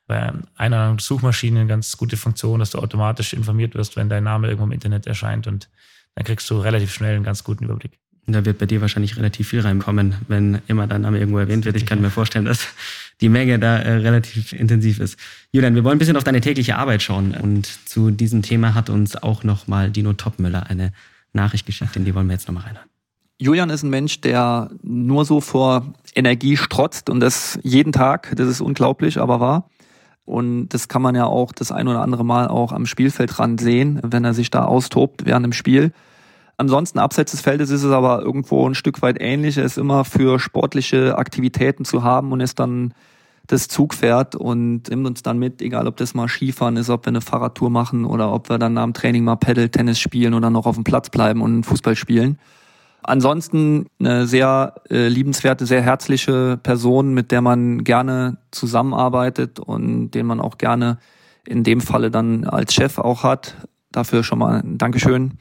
[0.07, 4.49] bei einer Suchmaschine eine ganz gute Funktion, dass du automatisch informiert wirst, wenn dein Name
[4.49, 5.69] irgendwo im Internet erscheint und
[6.17, 7.93] dann kriegst du relativ schnell einen ganz guten Überblick.
[8.33, 11.77] Da wird bei dir wahrscheinlich relativ viel reinkommen, wenn immer dein Name irgendwo erwähnt wird.
[11.77, 12.67] Ich kann mir vorstellen, dass
[13.21, 15.19] die Menge da äh, relativ intensiv ist.
[15.53, 17.33] Julian, wir wollen ein bisschen auf deine tägliche Arbeit schauen.
[17.33, 20.93] Und zu diesem Thema hat uns auch nochmal Dino Topmüller eine
[21.33, 22.89] Nachricht geschickt, in die wollen wir jetzt nochmal reinhören.
[23.39, 28.35] Julian ist ein Mensch, der nur so vor Energie strotzt und das jeden Tag.
[28.37, 29.71] Das ist unglaublich, aber wahr.
[30.27, 33.99] Und das kann man ja auch das ein oder andere Mal auch am Spielfeldrand sehen,
[34.03, 35.93] wenn er sich da austobt während dem Spiel.
[36.61, 39.57] Ansonsten abseits des Feldes ist es aber irgendwo ein Stück weit ähnlich.
[39.57, 42.93] Er ist immer für sportliche Aktivitäten zu haben und ist dann
[43.47, 47.13] das Zugpferd und nimmt uns dann mit, egal ob das mal Skifahren ist, ob wir
[47.13, 50.51] eine Fahrradtour machen oder ob wir dann nach dem Training mal Paddle, Tennis spielen oder
[50.51, 52.39] noch auf dem Platz bleiben und Fußball spielen.
[53.03, 60.27] Ansonsten eine sehr äh, liebenswerte, sehr herzliche Person, mit der man gerne zusammenarbeitet und den
[60.27, 60.99] man auch gerne
[61.47, 63.67] in dem Falle dann als Chef auch hat.
[63.93, 65.39] Dafür schon mal ein Dankeschön.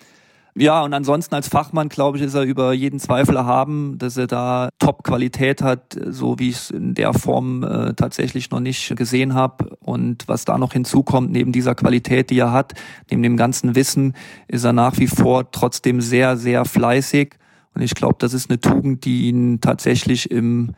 [0.60, 4.28] Ja, und ansonsten als Fachmann, glaube ich, ist er über jeden Zweifel erhaben, dass er
[4.28, 9.36] da Top-Qualität hat, so wie ich es in der Form äh, tatsächlich noch nicht gesehen
[9.36, 9.78] habe.
[9.80, 12.74] Und was da noch hinzukommt, neben dieser Qualität, die er hat,
[13.10, 14.16] neben dem ganzen Wissen,
[14.50, 17.36] ist er nach wie vor trotzdem sehr, sehr fleißig.
[17.74, 20.76] Und ich glaube, das ist eine Tugend, die ihn tatsächlich im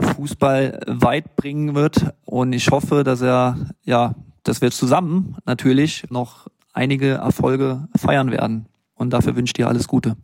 [0.00, 2.12] Fußball weit bringen wird.
[2.24, 8.66] Und ich hoffe, dass er, ja, dass wir zusammen natürlich noch einige Erfolge feiern werden.
[9.04, 10.16] Und dafür wünsche ich dir alles Gute.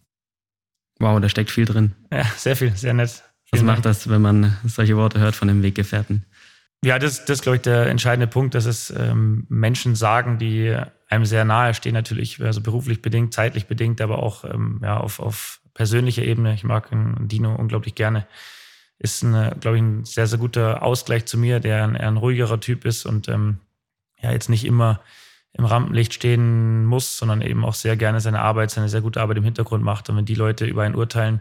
[1.00, 1.92] Wow, da steckt viel drin.
[2.10, 3.22] Ja, sehr viel, sehr nett.
[3.52, 6.24] Was macht das, wenn man solche Worte hört von dem Weggefährten?
[6.82, 10.74] Ja, das, das ist, glaube ich, der entscheidende Punkt, dass es ähm, Menschen sagen, die
[11.08, 15.20] einem sehr nahe stehen, natürlich, also beruflich bedingt, zeitlich bedingt, aber auch ähm, ja, auf,
[15.20, 16.54] auf persönlicher Ebene.
[16.54, 18.26] Ich mag Dino unglaublich gerne.
[18.98, 22.60] Ist, ein, glaube ich, ein sehr, sehr guter Ausgleich zu mir, der ein, ein ruhigerer
[22.60, 23.58] Typ ist und ähm,
[24.22, 25.00] ja, jetzt nicht immer
[25.52, 29.38] im Rampenlicht stehen muss, sondern eben auch sehr gerne seine Arbeit, seine sehr gute Arbeit
[29.38, 30.08] im Hintergrund macht.
[30.08, 31.40] Und wenn die Leute über einen urteilen,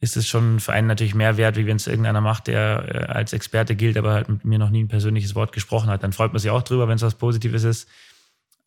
[0.00, 3.12] ist es schon für einen natürlich mehr wert, wie wenn es irgendeiner macht, der äh,
[3.12, 6.02] als Experte gilt, aber halt mit mir noch nie ein persönliches Wort gesprochen hat.
[6.02, 7.88] Dann freut man sich auch drüber, wenn es was Positives ist.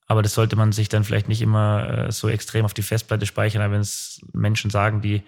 [0.07, 3.25] Aber das sollte man sich dann vielleicht nicht immer äh, so extrem auf die Festplatte
[3.25, 5.23] speichern, wenn es Menschen sagen, die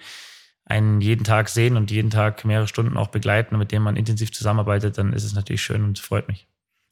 [0.65, 3.95] einen jeden Tag sehen und jeden Tag mehrere Stunden auch begleiten und mit denen man
[3.95, 6.48] intensiv zusammenarbeitet, dann ist es natürlich schön und freut mich.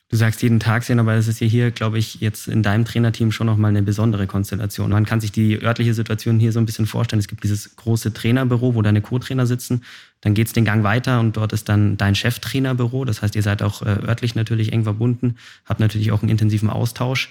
[0.10, 2.86] Du sagst jeden Tag sehen, aber das ist ja hier, glaube ich, jetzt in deinem
[2.86, 4.90] Trainerteam schon nochmal eine besondere Konstellation.
[4.92, 7.20] Man kann sich die örtliche Situation hier so ein bisschen vorstellen.
[7.20, 9.84] Es gibt dieses große Trainerbüro, wo deine Co-Trainer sitzen.
[10.22, 13.04] Dann geht's den Gang weiter und dort ist dann dein Cheftrainerbüro.
[13.04, 16.70] Das heißt, ihr seid auch äh, örtlich natürlich eng verbunden, habt natürlich auch einen intensiven
[16.70, 17.30] Austausch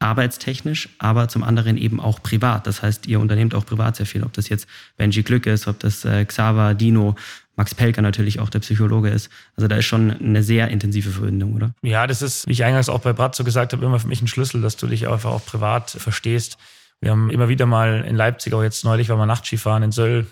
[0.00, 2.66] arbeitstechnisch, aber zum anderen eben auch privat.
[2.66, 5.78] Das heißt, ihr unternehmt auch privat sehr viel, ob das jetzt Benji Glück ist, ob
[5.78, 7.16] das äh, Xaver, Dino,
[7.60, 9.28] Max Pelker natürlich auch der Psychologe ist.
[9.54, 11.74] Also da ist schon eine sehr intensive Verbindung, oder?
[11.82, 14.28] Ja, das ist, wie ich eingangs auch bei Bratzo gesagt habe, immer für mich ein
[14.28, 16.56] Schlüssel, dass du dich einfach auch privat verstehst.
[17.02, 20.26] Wir haben immer wieder mal in Leipzig, auch jetzt neulich, war mal Nachtskifahren in Söll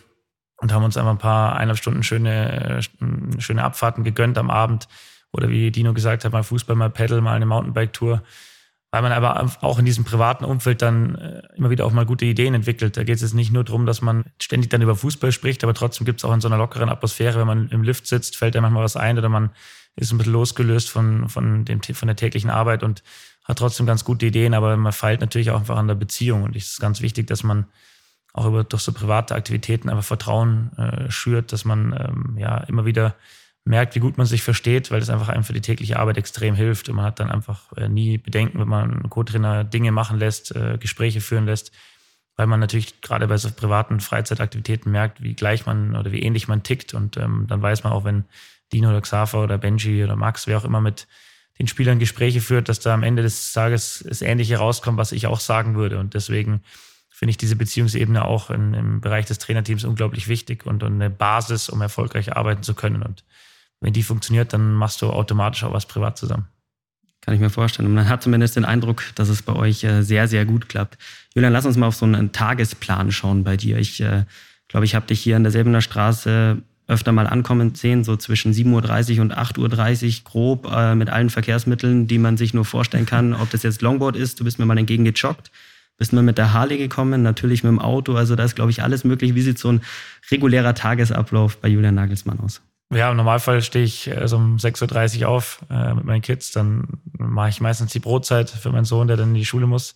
[0.57, 2.81] und haben uns einfach ein paar eineinhalb Stunden schöne,
[3.37, 4.89] schöne Abfahrten gegönnt am Abend.
[5.31, 8.23] Oder wie Dino gesagt hat, mal Fußball, mal Pedal, mal eine Mountainbike-Tour
[8.91, 12.25] weil man aber auch in diesem privaten Umfeld dann äh, immer wieder auch mal gute
[12.25, 12.97] Ideen entwickelt.
[12.97, 15.75] Da geht es jetzt nicht nur darum, dass man ständig dann über Fußball spricht, aber
[15.75, 18.55] trotzdem gibt es auch in so einer lockeren Atmosphäre, wenn man im Lift sitzt, fällt
[18.55, 19.51] da manchmal was ein oder man
[19.97, 23.03] ist ein bisschen losgelöst von, von, dem, von der täglichen Arbeit und
[23.45, 26.57] hat trotzdem ganz gute Ideen, aber man feilt natürlich auch einfach an der Beziehung und
[26.57, 27.67] es ist ganz wichtig, dass man
[28.33, 32.85] auch über durch so private Aktivitäten einfach Vertrauen äh, schürt, dass man ähm, ja immer
[32.85, 33.17] wieder
[33.69, 36.55] merkt, wie gut man sich versteht, weil das einfach einem für die tägliche Arbeit extrem
[36.55, 36.89] hilft.
[36.89, 40.79] Und man hat dann einfach äh, nie Bedenken, wenn man Co-Trainer Dinge machen lässt, äh,
[40.79, 41.71] Gespräche führen lässt,
[42.37, 46.49] weil man natürlich gerade bei so privaten Freizeitaktivitäten merkt, wie gleich man oder wie ähnlich
[46.49, 46.95] man tickt.
[46.95, 48.25] Und ähm, dann weiß man auch, wenn
[48.73, 51.07] Dino oder Xaver oder Benji oder Max, wer auch immer mit
[51.59, 55.27] den Spielern Gespräche führt, dass da am Ende des Tages das Ähnliche rauskommt, was ich
[55.27, 55.99] auch sagen würde.
[55.99, 56.63] Und deswegen
[57.11, 61.11] finde ich diese Beziehungsebene auch in, im Bereich des Trainerteams unglaublich wichtig und, und eine
[61.11, 63.03] Basis, um erfolgreich arbeiten zu können.
[63.03, 63.25] Und
[63.81, 66.49] wenn die funktioniert, dann machst du automatisch auch was privat zusammen.
[67.21, 67.89] Kann ich mir vorstellen.
[67.89, 70.99] Und man hat zumindest den Eindruck, dass es bei euch äh, sehr, sehr gut klappt.
[71.35, 73.79] Julian, lass uns mal auf so einen Tagesplan schauen bei dir.
[73.79, 74.25] Ich äh,
[74.69, 78.53] glaube, ich habe dich hier an der Selbener Straße öfter mal ankommen sehen, so zwischen
[78.55, 83.05] 7.30 Uhr und 8.30 Uhr grob äh, mit allen Verkehrsmitteln, die man sich nur vorstellen
[83.05, 83.35] kann.
[83.41, 85.51] Ob das jetzt Longboard ist, du bist mir mal entgegengejoggt,
[85.99, 88.15] bist mal mit der Harley gekommen, natürlich mit dem Auto.
[88.15, 89.35] Also da ist, glaube ich, alles möglich.
[89.35, 89.79] Wie sieht so
[90.31, 92.63] regulärer Tagesablauf bei Julian Nagelsmann aus?
[92.93, 96.53] Ja, im Normalfall stehe ich äh, so um 6.30 Uhr auf äh, mit meinen Kids.
[96.53, 99.95] Dann mache ich meistens die Brotzeit für meinen Sohn, der dann in die Schule muss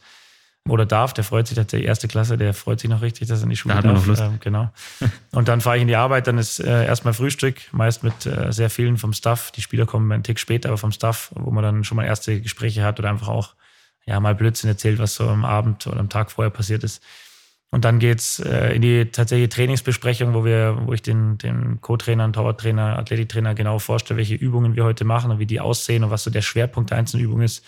[0.68, 1.14] oder darf.
[1.14, 3.50] Der freut sich, dass der erste Klasse, der freut sich noch richtig, dass er in
[3.50, 3.94] die Schule da darf.
[3.94, 4.22] Noch Lust.
[4.22, 4.70] Ähm, genau.
[5.32, 8.52] Und dann fahre ich in die Arbeit, dann ist äh, erstmal Frühstück, meist mit äh,
[8.52, 9.50] sehr vielen vom Staff.
[9.52, 12.40] Die Spieler kommen einen Tick später, aber vom Staff, wo man dann schon mal erste
[12.40, 13.54] Gespräche hat oder einfach auch
[14.04, 17.02] ja mal Blödsinn erzählt, was so am Abend oder am Tag vorher passiert ist.
[17.72, 22.30] Und dann geht's äh, in die tatsächliche Trainingsbesprechung, wo wir, wo ich den, den Co-Trainer,
[22.30, 26.22] Torwarttrainer, Athletiktrainer genau vorstelle, welche Übungen wir heute machen und wie die aussehen und was
[26.22, 27.64] so der Schwerpunkt der einzelnen Übung ist.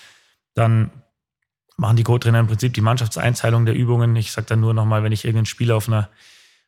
[0.53, 0.91] Dann
[1.79, 4.15] machen die Co-Trainer im Prinzip die Mannschaftseinteilung der Übungen.
[4.17, 6.11] Ich sage dann nur nochmal, wenn ich irgendeinen Spieler auf einer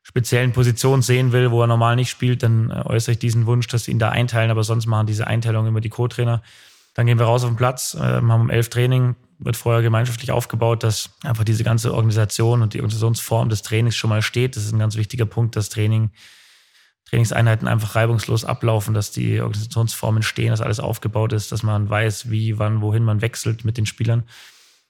[0.03, 3.67] speziellen Position sehen will, wo er normal nicht spielt, dann äh, äußere ich diesen Wunsch,
[3.67, 6.43] dass sie ihn da einteilen, aber sonst machen diese Einteilung immer die Co-Trainer.
[6.95, 10.31] Dann gehen wir raus auf den Platz, äh, haben um elf Training, wird vorher gemeinschaftlich
[10.31, 14.57] aufgebaut, dass einfach diese ganze Organisation und die Organisationsform des Trainings schon mal steht.
[14.57, 16.11] Das ist ein ganz wichtiger Punkt, dass Training,
[17.07, 22.31] Trainingseinheiten einfach reibungslos ablaufen, dass die Organisationsformen stehen, dass alles aufgebaut ist, dass man weiß,
[22.31, 24.25] wie, wann, wohin man wechselt mit den Spielern.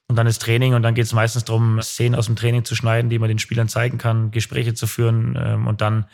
[0.07, 2.75] Und dann ist Training und dann geht es meistens darum, Szenen aus dem Training zu
[2.75, 6.05] schneiden, die man den Spielern zeigen kann, Gespräche zu führen ähm, und dann,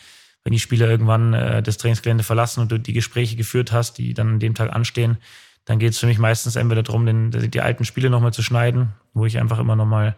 [0.44, 4.16] wenn die Spieler irgendwann äh, das Trainingsgelände verlassen und du die Gespräche geführt hast, die
[4.16, 5.18] dann an dem Tag anstehen,
[5.66, 8.94] dann geht es für mich meistens entweder darum, den, die alten Spiele nochmal zu schneiden,
[9.14, 10.16] wo ich einfach immer nochmal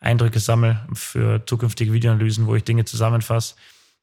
[0.00, 3.56] Eindrücke sammle für zukünftige Videoanalysen, wo ich Dinge zusammenfasse.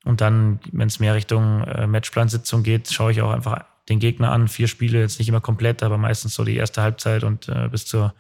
[0.06, 4.32] Und dann, wenn es mehr Richtung äh, Matchplansitzung geht, schaue ich auch einfach den Gegner
[4.32, 4.47] an.
[4.47, 7.86] Vier Spiele, jetzt nicht immer komplett, aber meistens so die erste Halbzeit und äh, bis
[7.86, 8.13] zur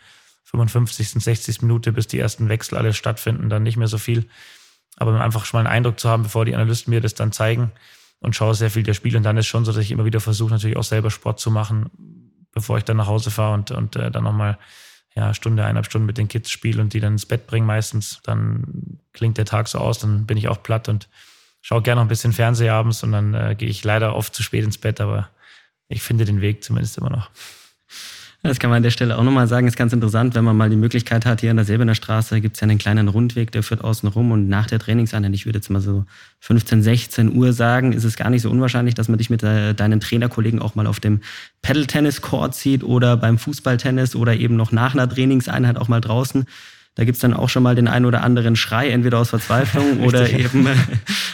[0.45, 1.61] 55., 60.
[1.61, 4.25] Minute, bis die ersten Wechsel alle stattfinden, dann nicht mehr so viel.
[4.97, 7.71] Aber einfach schon mal einen Eindruck zu haben, bevor die Analysten mir das dann zeigen
[8.19, 9.17] und schaue sehr viel der Spiele.
[9.17, 11.49] Und dann ist schon so, dass ich immer wieder versuche, natürlich auch selber Sport zu
[11.49, 11.89] machen,
[12.53, 14.57] bevor ich dann nach Hause fahre und, und äh, dann nochmal
[15.15, 18.19] ja, Stunde, eineinhalb Stunden mit den Kids spiele und die dann ins Bett bringen meistens,
[18.23, 21.07] dann klingt der Tag so aus, dann bin ich auch platt und
[21.61, 24.41] schaue gerne noch ein bisschen Fernseher abends und dann äh, gehe ich leider oft zu
[24.41, 25.29] spät ins Bett, aber
[25.87, 27.29] ich finde den Weg zumindest immer noch.
[28.45, 30.69] Das kann man an der Stelle auch nochmal sagen, ist ganz interessant, wenn man mal
[30.69, 33.63] die Möglichkeit hat, hier in der Silberner Straße gibt es ja einen kleinen Rundweg, der
[33.63, 36.03] führt außen rum und nach der Trainingseinheit, ich würde jetzt mal so
[36.41, 39.73] 15, 16 Uhr sagen, ist es gar nicht so unwahrscheinlich, dass man dich mit äh,
[39.73, 41.21] deinen Trainerkollegen auch mal auf dem
[41.61, 46.45] Paddle-Tennis-Court sieht oder beim Fußballtennis oder eben noch nach einer Trainingseinheit auch mal draußen.
[46.95, 50.29] Da gibt's dann auch schon mal den einen oder anderen Schrei, entweder aus Verzweiflung oder
[50.29, 50.75] eben äh,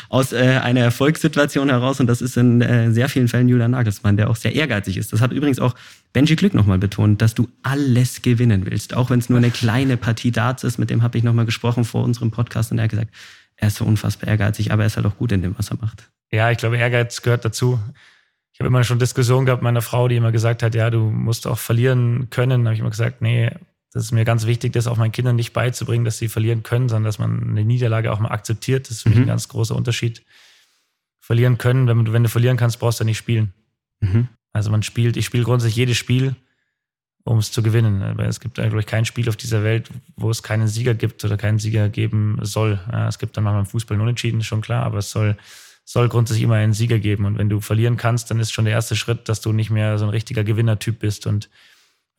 [0.08, 2.00] aus äh, einer Erfolgssituation heraus.
[2.00, 5.12] Und das ist in äh, sehr vielen Fällen Julian Nagelsmann, der auch sehr ehrgeizig ist.
[5.12, 5.76] Das hat übrigens auch
[6.14, 9.98] Benji Glück nochmal betont, dass du alles gewinnen willst, auch wenn es nur eine kleine
[9.98, 10.78] Partie Darts ist.
[10.78, 13.12] Mit dem habe ich nochmal gesprochen vor unserem Podcast und er hat gesagt,
[13.58, 15.78] er ist so unfassbar ehrgeizig, aber er ist halt auch gut in dem, was er
[15.82, 16.10] macht.
[16.32, 17.80] Ja, ich glaube, Ehrgeiz gehört dazu.
[18.54, 21.00] Ich habe immer schon Diskussionen gehabt mit meiner Frau, die immer gesagt hat, ja, du
[21.00, 22.64] musst auch verlieren können.
[22.64, 23.52] Da habe ich immer gesagt, nee,
[23.92, 26.90] das ist mir ganz wichtig, das auch meinen Kindern nicht beizubringen, dass sie verlieren können,
[26.90, 28.86] sondern dass man eine Niederlage auch mal akzeptiert.
[28.86, 29.16] Das ist für mhm.
[29.16, 30.24] mich ein ganz großer Unterschied.
[31.20, 33.54] Verlieren können, wenn du, wenn du verlieren kannst, brauchst du nicht spielen.
[34.00, 34.28] Mhm.
[34.54, 36.36] Also man spielt, ich spiele grundsätzlich jedes Spiel,
[37.24, 38.18] um es zu gewinnen.
[38.18, 41.38] Weil es gibt eigentlich kein Spiel auf dieser Welt, wo es keinen Sieger gibt oder
[41.38, 42.80] keinen Sieger geben soll.
[43.08, 45.36] Es gibt dann manchmal im Fußball einen Unentschieden, schon klar, aber es soll,
[45.84, 47.26] soll grundsätzlich immer einen Sieger geben.
[47.26, 49.98] Und wenn du verlieren kannst, dann ist schon der erste Schritt, dass du nicht mehr
[49.98, 51.28] so ein richtiger Gewinnertyp bist.
[51.28, 51.50] Und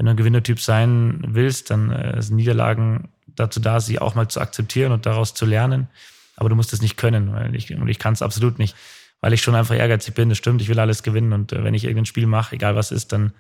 [0.01, 4.29] wenn du ein Gewinnertyp sein willst, dann äh, sind Niederlagen dazu da, sie auch mal
[4.29, 5.89] zu akzeptieren und daraus zu lernen.
[6.37, 8.75] Aber du musst es nicht können, weil ich, und ich kann es absolut nicht,
[9.21, 10.31] weil ich schon einfach ehrgeizig bin.
[10.31, 11.35] Das stimmt, ich will alles gewinnen.
[11.35, 13.35] Und äh, wenn ich irgendein Spiel mache, egal was ist, dann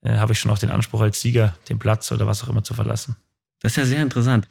[0.00, 2.64] äh, habe ich schon auch den Anspruch als Sieger, den Platz oder was auch immer
[2.64, 3.16] zu verlassen.
[3.60, 4.48] Das ist ja sehr interessant.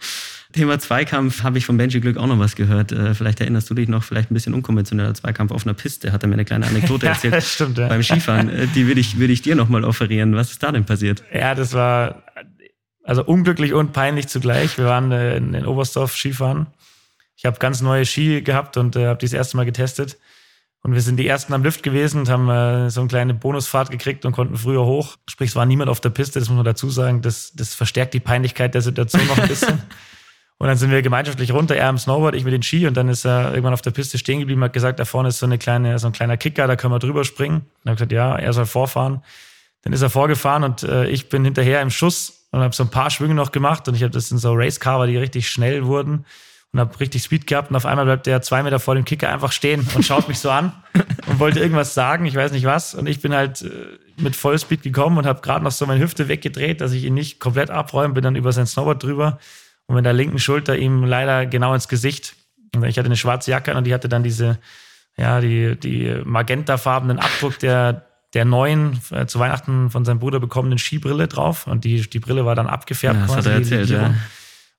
[0.54, 2.92] Thema Zweikampf habe ich von Benji Glück auch noch was gehört.
[2.92, 6.12] Äh, vielleicht erinnerst du dich noch, vielleicht ein bisschen unkonventioneller Zweikampf auf einer Piste.
[6.12, 7.88] Hat er mir eine kleine Anekdote erzählt ja, stimmt, ja.
[7.88, 8.50] beim Skifahren.
[8.50, 10.36] Äh, die würde ich, würde ich dir nochmal offerieren.
[10.36, 11.24] Was ist da denn passiert?
[11.34, 12.24] Ja, das war
[13.04, 14.78] also unglücklich und peinlich zugleich.
[14.78, 16.68] Wir waren äh, in Oberstdorf Skifahren.
[17.36, 20.18] Ich habe ganz neue Ski gehabt und äh, habe die das erste Mal getestet.
[20.82, 23.90] Und wir sind die ersten am Lift gewesen und haben äh, so eine kleine Bonusfahrt
[23.90, 25.18] gekriegt und konnten früher hoch.
[25.30, 27.22] Sprich, es war niemand auf der Piste, das muss man dazu sagen.
[27.22, 29.82] Das, das verstärkt die Peinlichkeit der Situation noch ein bisschen.
[30.64, 33.10] und dann sind wir gemeinschaftlich runter, er am Snowboard, ich mit den Ski und dann
[33.10, 35.58] ist er irgendwann auf der Piste stehen geblieben, hat gesagt, da vorne ist so eine
[35.58, 37.66] kleine, so ein kleiner Kicker, da können wir drüber springen.
[37.84, 39.22] Und habe gesagt, ja, er soll vorfahren.
[39.82, 42.90] Dann ist er vorgefahren und äh, ich bin hinterher im Schuss und habe so ein
[42.90, 46.24] paar Schwünge noch gemacht und ich habe das in so Racecar, die richtig schnell wurden
[46.72, 49.28] und habe richtig Speed gehabt und auf einmal bleibt der zwei Meter vor dem Kicker
[49.28, 50.72] einfach stehen und schaut mich so an
[51.28, 52.96] und wollte irgendwas sagen, ich weiß nicht was.
[52.96, 53.68] Und ich bin halt äh,
[54.16, 57.42] mit Vollspeed gekommen und habe gerade noch so meine Hüfte weggedreht, dass ich ihn nicht
[57.42, 59.40] komplett abräume, bin dann über sein Snowboard drüber
[59.88, 62.36] und mit der linken Schulter ihm leider genau ins Gesicht.
[62.76, 64.60] Und ich hatte eine schwarze Jacke an und die hatte dann diese,
[65.18, 70.80] ja, die, die magentafarbenen Abdruck der, der neuen, äh, zu Weihnachten von seinem Bruder bekommenen
[70.80, 71.68] Skibrille drauf.
[71.68, 73.20] Und die, die Brille war dann abgefärbt.
[73.20, 74.16] Ja, das hat er erzählt, ja.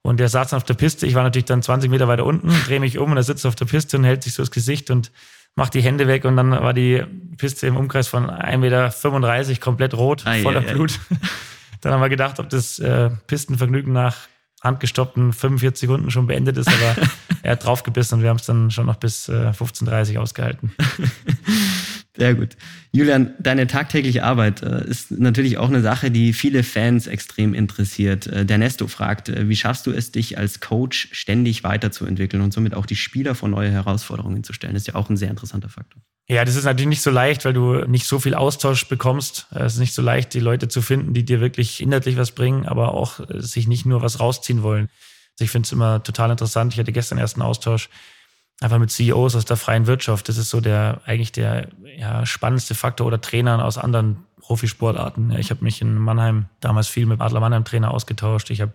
[0.02, 1.06] Und der saß dann auf der Piste.
[1.06, 3.54] Ich war natürlich dann 20 Meter weiter unten, drehe mich um und er sitzt auf
[3.54, 5.10] der Piste und hält sich so das Gesicht und
[5.54, 6.26] macht die Hände weg.
[6.26, 7.02] Und dann war die
[7.38, 10.98] Piste im Umkreis von 1,35 Meter komplett rot, ei, voller ei, Blut.
[11.10, 11.16] Ei.
[11.80, 14.16] Dann haben wir gedacht, ob das äh, Pistenvergnügen nach
[14.64, 16.96] handgestoppten 45 Sekunden schon beendet ist, aber
[17.42, 20.72] er hat draufgebissen und wir haben es dann schon noch bis äh, 15.30 ausgehalten.
[22.16, 22.50] Sehr gut.
[22.92, 28.28] Julian, deine tagtägliche Arbeit äh, ist natürlich auch eine Sache, die viele Fans extrem interessiert.
[28.28, 32.52] Äh, der Nesto fragt, äh, wie schaffst du es, dich als Coach ständig weiterzuentwickeln und
[32.52, 34.74] somit auch die Spieler vor neue Herausforderungen zu stellen?
[34.74, 36.02] Das ist ja auch ein sehr interessanter Faktor.
[36.28, 39.48] Ja, das ist natürlich nicht so leicht, weil du nicht so viel Austausch bekommst.
[39.50, 42.64] Es ist nicht so leicht, die Leute zu finden, die dir wirklich inhaltlich was bringen,
[42.64, 44.88] aber auch sich nicht nur was rausziehen wollen.
[45.32, 46.72] Also ich finde es immer total interessant.
[46.72, 47.90] Ich hatte gestern erst einen Austausch
[48.60, 50.28] einfach mit CEOs aus der freien Wirtschaft.
[50.28, 55.30] Das ist so der eigentlich der ja, spannendste Faktor oder Trainern aus anderen Profisportarten.
[55.30, 58.50] Ja, ich habe mich in Mannheim damals viel mit Adler Mannheim Trainer ausgetauscht.
[58.50, 58.72] Ich habe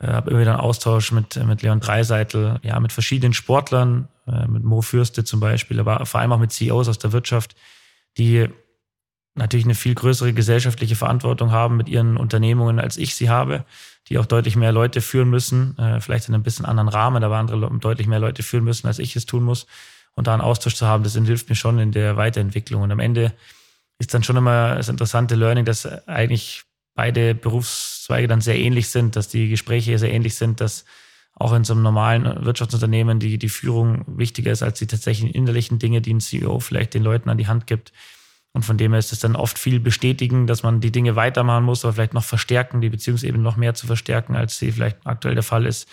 [0.00, 4.46] äh, hab immer wieder einen Austausch mit, mit Leon Dreiseitel, ja, mit verschiedenen Sportlern, äh,
[4.46, 7.56] mit Mo Fürste zum Beispiel, aber vor allem auch mit CEOs aus der Wirtschaft,
[8.16, 8.48] die
[9.38, 13.64] natürlich eine viel größere gesellschaftliche Verantwortung haben mit ihren Unternehmungen, als ich sie habe
[14.08, 17.36] die auch deutlich mehr Leute führen müssen, äh, vielleicht in einem bisschen anderen Rahmen, aber
[17.36, 19.66] andere deutlich mehr Leute führen müssen, als ich es tun muss.
[20.14, 22.82] Und da einen Austausch zu haben, das hilft mir schon in der Weiterentwicklung.
[22.82, 23.32] Und am Ende
[23.98, 26.62] ist dann schon immer das interessante Learning, dass eigentlich
[26.94, 30.84] beide Berufszweige dann sehr ähnlich sind, dass die Gespräche sehr ähnlich sind, dass
[31.34, 35.78] auch in so einem normalen Wirtschaftsunternehmen die, die Führung wichtiger ist als die tatsächlichen innerlichen
[35.78, 37.92] Dinge, die ein CEO vielleicht den Leuten an die Hand gibt.
[38.58, 41.62] Und von dem her ist es dann oft viel bestätigen, dass man die Dinge weitermachen
[41.62, 45.36] muss, aber vielleicht noch verstärken, die Beziehungsebene noch mehr zu verstärken, als sie vielleicht aktuell
[45.36, 45.88] der Fall ist.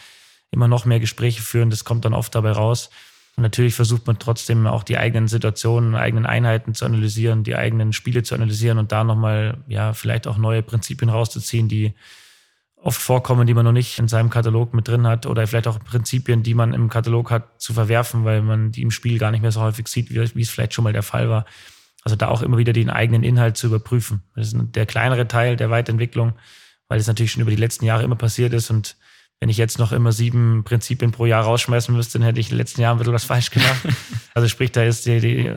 [0.49, 2.89] Immer noch mehr Gespräche führen, das kommt dann oft dabei raus.
[3.35, 7.93] Und natürlich versucht man trotzdem auch die eigenen Situationen, eigenen Einheiten zu analysieren, die eigenen
[7.93, 11.93] Spiele zu analysieren und da nochmal, ja, vielleicht auch neue Prinzipien rauszuziehen, die
[12.77, 15.77] oft vorkommen, die man noch nicht in seinem Katalog mit drin hat oder vielleicht auch
[15.83, 19.41] Prinzipien, die man im Katalog hat, zu verwerfen, weil man die im Spiel gar nicht
[19.41, 21.45] mehr so häufig sieht, wie, wie es vielleicht schon mal der Fall war.
[22.05, 24.21] Also da auch immer wieder den eigenen Inhalt zu überprüfen.
[24.35, 26.33] Das ist der kleinere Teil der Weiterentwicklung,
[26.87, 28.95] weil es natürlich schon über die letzten Jahre immer passiert ist und
[29.39, 32.51] wenn ich jetzt noch immer sieben Prinzipien pro Jahr rausschmeißen müsste, dann hätte ich in
[32.51, 33.85] den letzten Jahren ein bisschen was falsch gemacht.
[34.33, 35.51] also sprich, da ist die, die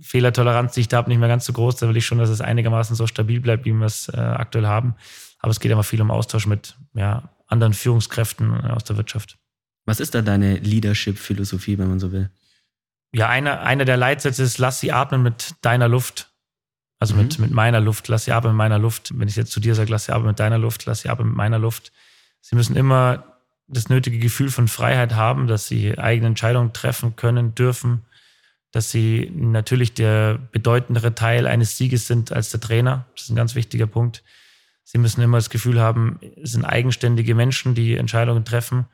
[0.00, 1.76] Fehlertoleranz, die ich da habe, nicht mehr ganz so groß.
[1.76, 4.66] Da will ich schon, dass es einigermaßen so stabil bleibt, wie wir es äh, aktuell
[4.66, 4.94] haben.
[5.38, 9.38] Aber es geht immer viel um Austausch mit ja, anderen Führungskräften aus der Wirtschaft.
[9.86, 12.30] Was ist da deine Leadership-Philosophie, wenn man so will?
[13.14, 16.30] Ja, einer, einer der Leitsätze ist, lass sie atmen mit deiner Luft.
[16.98, 17.22] Also mhm.
[17.22, 19.12] mit, mit meiner Luft, lass sie atmen mit meiner Luft.
[19.18, 21.28] Wenn ich jetzt zu dir sage, lass sie atmen mit deiner Luft, lass sie atmen
[21.28, 21.92] mit meiner Luft.
[22.40, 23.24] Sie müssen immer
[23.68, 28.02] das nötige Gefühl von Freiheit haben, dass sie eigene Entscheidungen treffen können, dürfen,
[28.70, 33.06] dass sie natürlich der bedeutendere Teil eines Sieges sind als der Trainer.
[33.14, 34.22] Das ist ein ganz wichtiger Punkt.
[34.84, 38.86] Sie müssen immer das Gefühl haben, es sind eigenständige Menschen, die Entscheidungen treffen,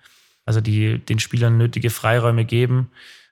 [0.44, 2.90] also die den Spielern nötige Freiräume geben,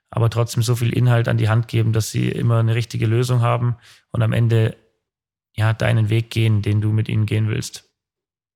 [0.09, 3.41] aber trotzdem so viel Inhalt an die Hand geben, dass sie immer eine richtige Lösung
[3.41, 3.75] haben
[4.11, 4.75] und am Ende
[5.55, 7.87] ja deinen Weg gehen, den du mit ihnen gehen willst.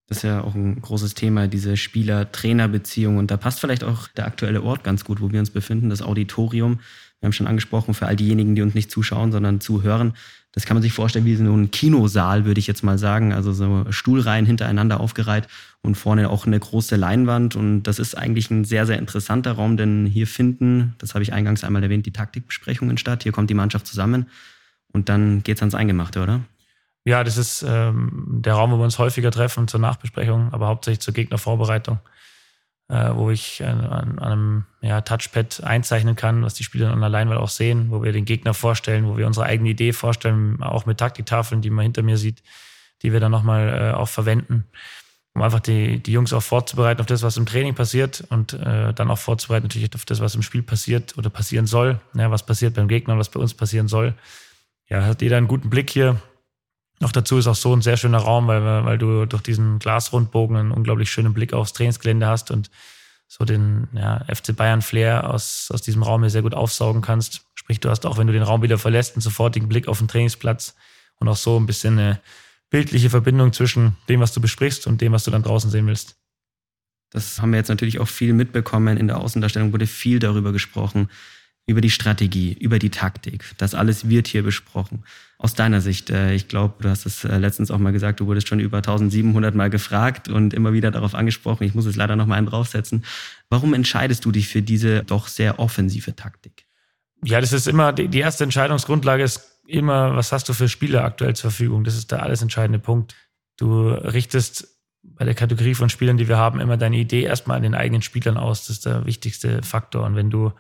[0.08, 3.18] Das ist ja auch ein großes Thema, diese Spieler-Trainer-Beziehung.
[3.18, 6.02] Und da passt vielleicht auch der aktuelle Ort ganz gut, wo wir uns befinden, das
[6.02, 6.82] Auditorium.
[7.22, 10.14] Wir haben schon angesprochen, für all diejenigen, die uns nicht zuschauen, sondern zuhören.
[10.52, 13.32] Das kann man sich vorstellen wie so ein Kinosaal, würde ich jetzt mal sagen.
[13.32, 15.48] Also so Stuhlreihen hintereinander aufgereiht
[15.84, 17.56] und vorne auch eine große Leinwand.
[17.56, 21.34] Und das ist eigentlich ein sehr, sehr interessanter Raum, denn hier finden, das habe ich
[21.34, 23.24] eingangs einmal erwähnt, die Taktikbesprechungen statt.
[23.24, 24.28] Hier kommt die Mannschaft zusammen
[24.94, 26.42] und dann geht's ans Eingemachte, oder?
[27.04, 31.00] Ja, das ist ähm, der Raum, wo wir uns häufiger treffen zur Nachbesprechung, aber hauptsächlich
[31.00, 31.98] zur Gegnervorbereitung,
[32.90, 37.32] äh, wo ich an, an einem ja, Touchpad einzeichnen kann, was die Spieler dann allein
[37.34, 41.00] auch sehen, wo wir den Gegner vorstellen, wo wir unsere eigene Idee vorstellen, auch mit
[41.00, 42.44] Taktiktafeln, die man hinter mir sieht,
[43.02, 44.66] die wir dann nochmal äh, auch verwenden,
[45.34, 48.94] um einfach die, die Jungs auch vorzubereiten auf das, was im Training passiert und äh,
[48.94, 52.46] dann auch vorzubereiten natürlich auf das, was im Spiel passiert oder passieren soll, ja, was
[52.46, 54.14] passiert beim Gegner und was bei uns passieren soll.
[54.90, 56.22] Ja, hat jeder einen guten Blick hier
[57.02, 60.56] noch dazu ist auch so ein sehr schöner Raum, weil, weil du durch diesen Glasrundbogen
[60.56, 62.70] einen unglaublich schönen Blick aufs Trainingsgelände hast und
[63.28, 67.42] so den ja, FC Bayern Flair aus, aus diesem Raum hier sehr gut aufsaugen kannst.
[67.56, 70.08] Sprich, du hast auch, wenn du den Raum wieder verlässt, einen sofortigen Blick auf den
[70.08, 70.76] Trainingsplatz
[71.18, 72.20] und auch so ein bisschen eine
[72.72, 76.16] bildliche Verbindung zwischen dem, was du besprichst und dem, was du dann draußen sehen willst.
[77.12, 78.98] Das haben wir jetzt natürlich auch viel mitbekommen.
[78.98, 81.10] In der Außendarstellung wurde viel darüber gesprochen,
[81.68, 83.44] über die Strategie, über die Taktik.
[83.58, 85.04] Das alles wird hier besprochen.
[85.38, 88.28] Aus deiner Sicht, äh, ich glaube, du hast es äh, letztens auch mal gesagt, du
[88.28, 91.66] wurdest schon über 1700 Mal gefragt und immer wieder darauf angesprochen.
[91.66, 93.04] Ich muss jetzt leider noch mal einen draufsetzen.
[93.50, 96.66] Warum entscheidest du dich für diese doch sehr offensive Taktik?
[97.24, 101.36] Ja, das ist immer, die erste Entscheidungsgrundlage ist immer, was hast du für Spieler aktuell
[101.36, 101.84] zur Verfügung?
[101.84, 103.16] Das ist der alles entscheidende Punkt.
[103.58, 104.68] Du richtest
[105.04, 108.02] bei der Kategorie von Spielern, die wir haben, immer deine Idee erstmal an den eigenen
[108.02, 108.68] Spielern aus.
[108.68, 110.06] Das ist der wichtigste Faktor.
[110.06, 110.52] Und wenn du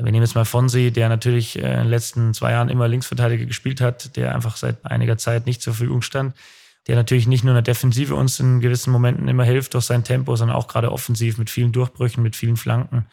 [0.00, 3.46] wir nehmen jetzt mal Fonsi, der natürlich äh, in den letzten zwei Jahren immer Linksverteidiger
[3.46, 6.36] gespielt hat, der einfach seit einiger Zeit nicht zur Verfügung stand,
[6.86, 10.04] der natürlich nicht nur in der Defensive uns in gewissen Momenten immer hilft durch sein
[10.04, 13.06] Tempo, sondern auch gerade offensiv mit vielen Durchbrüchen, mit vielen Flanken,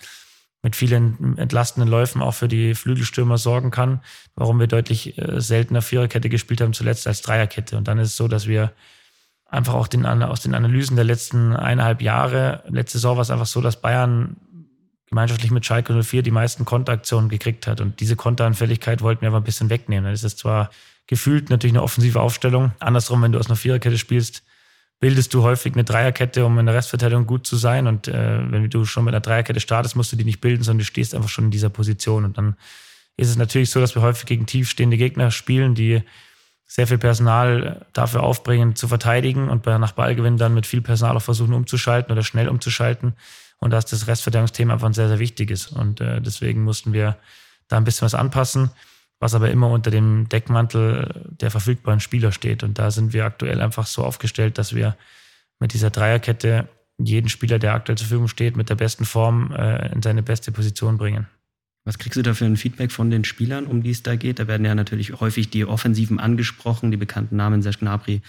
[0.65, 4.01] mit vielen entlastenden Läufen auch für die Flügelstürmer sorgen kann,
[4.33, 7.77] warum wir deutlich äh, seltener Viererkette gespielt haben, zuletzt als Dreierkette.
[7.77, 8.71] Und dann ist es so, dass wir
[9.45, 13.45] einfach auch den, aus den Analysen der letzten eineinhalb Jahre, letzte Saison war es einfach
[13.45, 14.37] so, dass Bayern
[15.05, 17.79] gemeinschaftlich mit Schalke 04 die meisten Konteraktionen gekriegt hat.
[17.79, 20.05] Und diese Konteranfälligkeit wollten wir aber ein bisschen wegnehmen.
[20.05, 20.71] Dann ist es zwar
[21.05, 22.71] gefühlt natürlich eine offensive Aufstellung.
[22.79, 24.41] Andersrum, wenn du aus einer Viererkette spielst,
[24.99, 27.87] bildest du häufig eine Dreierkette, um in der Restverteidigung gut zu sein.
[27.87, 30.79] Und äh, wenn du schon mit einer Dreierkette startest, musst du die nicht bilden, sondern
[30.79, 32.25] du stehst einfach schon in dieser Position.
[32.25, 32.55] Und dann
[33.17, 36.01] ist es natürlich so, dass wir häufig gegen tiefstehende Gegner spielen, die
[36.67, 41.21] sehr viel Personal dafür aufbringen, zu verteidigen und nach Ballgewinn dann mit viel Personal auch
[41.21, 43.13] versuchen umzuschalten oder schnell umzuschalten
[43.59, 45.67] und dass das Restverteidigungsthema einfach ein sehr, sehr wichtiges.
[45.67, 47.17] Und äh, deswegen mussten wir
[47.67, 48.71] da ein bisschen was anpassen,
[49.19, 52.63] was aber immer unter dem Deckmantel der verfügbaren Spieler steht.
[52.63, 54.97] Und da sind wir aktuell einfach so aufgestellt, dass wir
[55.59, 59.91] mit dieser Dreierkette jeden Spieler, der aktuell zur Verfügung steht, mit der besten Form äh,
[59.91, 61.27] in seine beste Position bringen.
[61.85, 64.39] Was kriegst du da für ein Feedback von den Spielern, um die es da geht?
[64.39, 68.21] Da werden ja natürlich häufig die Offensiven angesprochen, die bekannten Namen Serge Gnabry,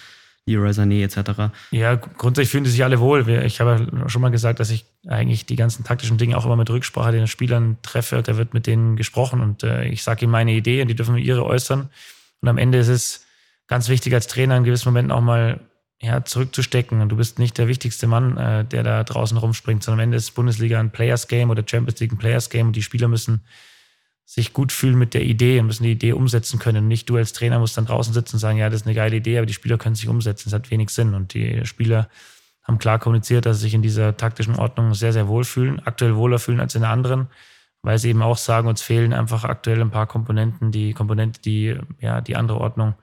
[0.47, 0.71] Leroy
[1.03, 1.19] etc.
[1.73, 3.29] Ja, grundsätzlich fühlen sie sich alle wohl.
[3.45, 6.71] Ich habe schon mal gesagt, dass ich eigentlich die ganzen taktischen Dinge auch immer mit
[6.71, 8.23] Rücksprache den Spielern treffe.
[8.23, 11.17] Da wird mit denen gesprochen und äh, ich sage ihnen meine Idee und die dürfen
[11.17, 11.91] ihre äußern.
[12.41, 13.27] Und am Ende ist es
[13.67, 15.61] ganz wichtig als Trainer in gewissen Momenten auch mal
[16.01, 17.01] ja, zurückzustecken.
[17.01, 20.17] Und du bist nicht der wichtigste Mann, äh, der da draußen rumspringt, sondern am Ende
[20.19, 23.43] ist Bundesliga ein Players Game oder Champions League ein Players Game und die Spieler müssen
[24.27, 26.89] sich gut fühlen mit der Idee und müssen die Idee umsetzen können.
[26.89, 29.17] Nicht du als Trainer musst dann draußen sitzen und sagen, ja, das ist eine geile
[29.17, 30.51] Idee, aber die Spieler können sich umsetzen.
[30.51, 31.15] Das hat wenig Sinn.
[31.15, 32.11] Und die Spieler
[32.65, 36.17] haben klar kommuniziert, dass sie sich in dieser taktischen Ordnung sehr, sehr wohl fühlen, aktuell
[36.17, 37.29] wohler fühlen als in der anderen,
[37.83, 41.79] weil sie eben auch sagen, uns fehlen einfach aktuell ein paar Komponenten, die Komponente, die
[42.01, 42.95] ja die andere Ordnung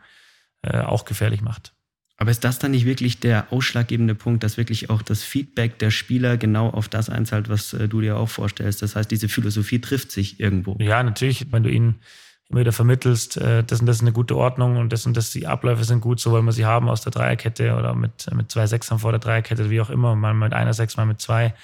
[0.62, 1.74] äh, auch gefährlich macht.
[2.18, 5.90] Aber ist das dann nicht wirklich der ausschlaggebende Punkt, dass wirklich auch das Feedback der
[5.90, 8.82] Spieler genau auf das einzahlt, was äh, du dir auch vorstellst?
[8.82, 10.78] Das heißt, diese Philosophie trifft sich irgendwo.
[10.80, 11.96] Ja, natürlich, wenn du ihnen
[12.50, 15.32] immer wieder vermittelst, äh, das und das ist eine gute Ordnung und das und das,
[15.32, 18.52] die Abläufe sind gut, so wollen wir sie haben aus der Dreierkette oder mit, mit
[18.52, 21.56] zwei Sechsern vor der Dreierkette, wie auch immer, mal mit einer Sechs, mal mit zwei,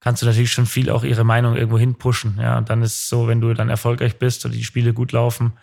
[0.00, 2.38] kannst du natürlich schon viel auch ihre Meinung irgendwo hinpushen.
[2.40, 5.10] Ja, und dann ist es so, wenn du dann erfolgreich bist oder die Spiele gut
[5.10, 5.54] laufen,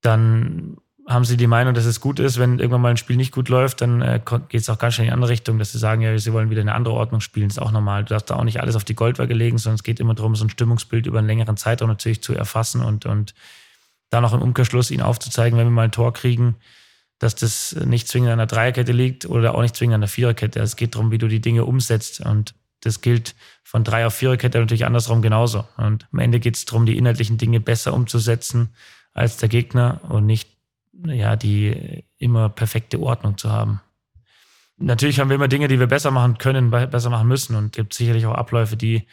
[0.00, 0.78] dann
[1.08, 2.38] haben sie die Meinung, dass es gut ist.
[2.38, 5.06] Wenn irgendwann mal ein Spiel nicht gut läuft, dann äh, geht es auch ganz schnell
[5.06, 7.48] in die andere Richtung, dass sie sagen, ja, sie wollen wieder eine andere Ordnung spielen.
[7.48, 8.04] Das ist auch normal.
[8.04, 10.36] Du darfst da auch nicht alles auf die Goldwaage legen, sondern es geht immer darum,
[10.36, 13.34] so ein Stimmungsbild über einen längeren Zeitraum natürlich zu erfassen und, und
[14.10, 16.56] da noch im Umkehrschluss ihnen aufzuzeigen, wenn wir mal ein Tor kriegen,
[17.18, 20.60] dass das nicht zwingend an der Dreierkette liegt oder auch nicht zwingend an der Viererkette.
[20.60, 22.20] Es geht darum, wie du die Dinge umsetzt.
[22.20, 23.34] Und das gilt
[23.64, 25.64] von Drei- auf Viererkette natürlich andersrum genauso.
[25.78, 28.74] Und am Ende geht es darum, die inhaltlichen Dinge besser umzusetzen
[29.14, 30.57] als der Gegner und nicht
[31.04, 33.80] ja, die immer perfekte Ordnung zu haben.
[34.78, 37.94] Natürlich haben wir immer Dinge, die wir besser machen können, besser machen müssen und gibt
[37.94, 39.06] sicherlich auch Abläufe, die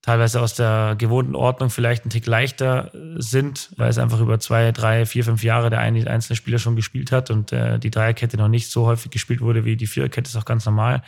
[0.00, 4.72] teilweise aus der gewohnten Ordnung vielleicht ein Tick leichter sind, weil es einfach über zwei,
[4.72, 8.48] drei, vier, fünf Jahre der einzelne Spieler schon gespielt hat und äh, die Dreierkette noch
[8.48, 11.02] nicht so häufig gespielt wurde wie die Viererkette, ist auch ganz normal.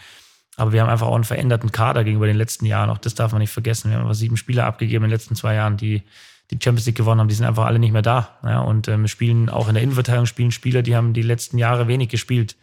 [0.57, 2.91] Aber wir haben einfach auch einen veränderten Kader gegenüber den letzten Jahren.
[2.91, 3.91] Auch das darf man nicht vergessen.
[3.91, 6.03] Wir haben aber sieben Spieler abgegeben in den letzten zwei Jahren, die
[6.51, 8.39] die Champions League gewonnen haben, die sind einfach alle nicht mehr da.
[8.43, 11.89] Ja, und ähm, spielen auch in der Innenverteidigung spielen Spieler, die haben die letzten Jahre
[11.89, 12.57] wenig gespielt.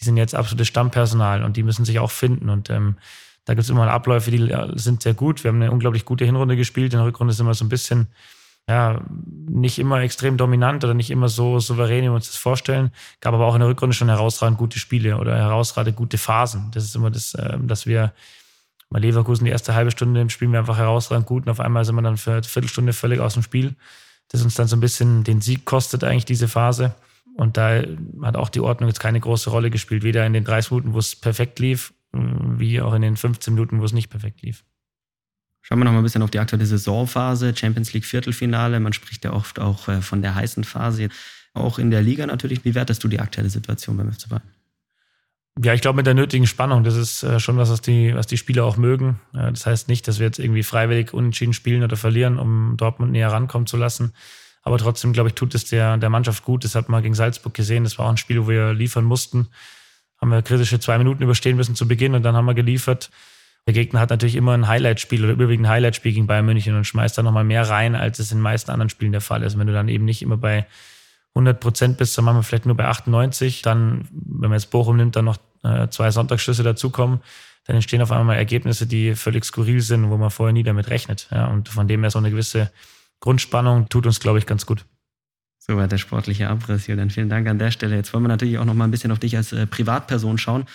[0.00, 2.48] Die sind jetzt absolutes Stammpersonal und die müssen sich auch finden.
[2.48, 2.96] Und ähm,
[3.44, 5.44] da gibt es immer Abläufe, die sind sehr gut.
[5.44, 6.92] Wir haben eine unglaublich gute Hinrunde gespielt.
[6.92, 8.08] In der Rückrunde sind wir so ein bisschen,
[8.68, 9.02] ja,
[9.48, 12.90] nicht immer extrem dominant oder nicht immer so souverän, wie wir uns das vorstellen.
[13.20, 16.70] Gab aber auch in der Rückrunde schon herausragend gute Spiele oder herausragend gute Phasen.
[16.72, 18.12] Das ist immer das, äh, dass wir
[18.94, 21.96] bei Leverkusen die erste halbe Stunde spielen wir einfach herausragend gut und auf einmal sind
[21.96, 23.74] wir dann für eine Viertelstunde völlig aus dem Spiel.
[24.28, 26.94] Das uns dann so ein bisschen den Sieg kostet, eigentlich diese Phase.
[27.34, 27.82] Und da
[28.22, 31.00] hat auch die Ordnung jetzt keine große Rolle gespielt, weder in den 30 Minuten, wo
[31.00, 34.62] es perfekt lief, wie auch in den 15 Minuten, wo es nicht perfekt lief.
[35.62, 38.78] Schauen wir noch mal ein bisschen auf die aktuelle Saisonphase, Champions League Viertelfinale.
[38.78, 41.08] Man spricht ja oft auch äh, von der heißen Phase.
[41.52, 42.64] Auch in der Liga natürlich.
[42.64, 44.53] Wie wertest du die aktuelle Situation beim FC Bayern?
[45.62, 46.82] Ja, ich glaube mit der nötigen Spannung.
[46.82, 49.20] Das ist äh, schon was, was die, was die Spieler auch mögen.
[49.32, 53.12] Äh, das heißt nicht, dass wir jetzt irgendwie freiwillig unentschieden spielen oder verlieren, um Dortmund
[53.12, 54.14] näher rankommen zu lassen.
[54.62, 56.64] Aber trotzdem, glaube ich, tut es der, der Mannschaft gut.
[56.64, 57.84] Das hat man gegen Salzburg gesehen.
[57.84, 59.48] Das war auch ein Spiel, wo wir liefern mussten.
[60.20, 63.10] Haben wir kritische zwei Minuten überstehen müssen zu Beginn und dann haben wir geliefert.
[63.66, 66.84] Der Gegner hat natürlich immer ein Highlight-Spiel oder überwiegend ein Highlight-Spiel gegen Bayern München und
[66.84, 69.58] schmeißt da nochmal mehr rein, als es in den meisten anderen Spielen der Fall ist.
[69.58, 70.66] Wenn du dann eben nicht immer bei
[71.34, 73.62] 100 Prozent bist, dann machen wir vielleicht nur bei 98.
[73.62, 77.20] Dann, wenn man jetzt Bochum nimmt, dann noch äh, zwei Sonntagsschüsse dazukommen,
[77.66, 81.28] dann entstehen auf einmal Ergebnisse, die völlig skurril sind, wo man vorher nie damit rechnet.
[81.30, 82.70] Ja, und von dem her so eine gewisse
[83.20, 84.84] Grundspannung tut uns, glaube ich, ganz gut.
[85.58, 87.08] Soweit der sportliche Abriss, Julian.
[87.08, 87.96] Vielen Dank an der Stelle.
[87.96, 90.66] Jetzt wollen wir natürlich auch noch mal ein bisschen auf dich als äh, Privatperson schauen.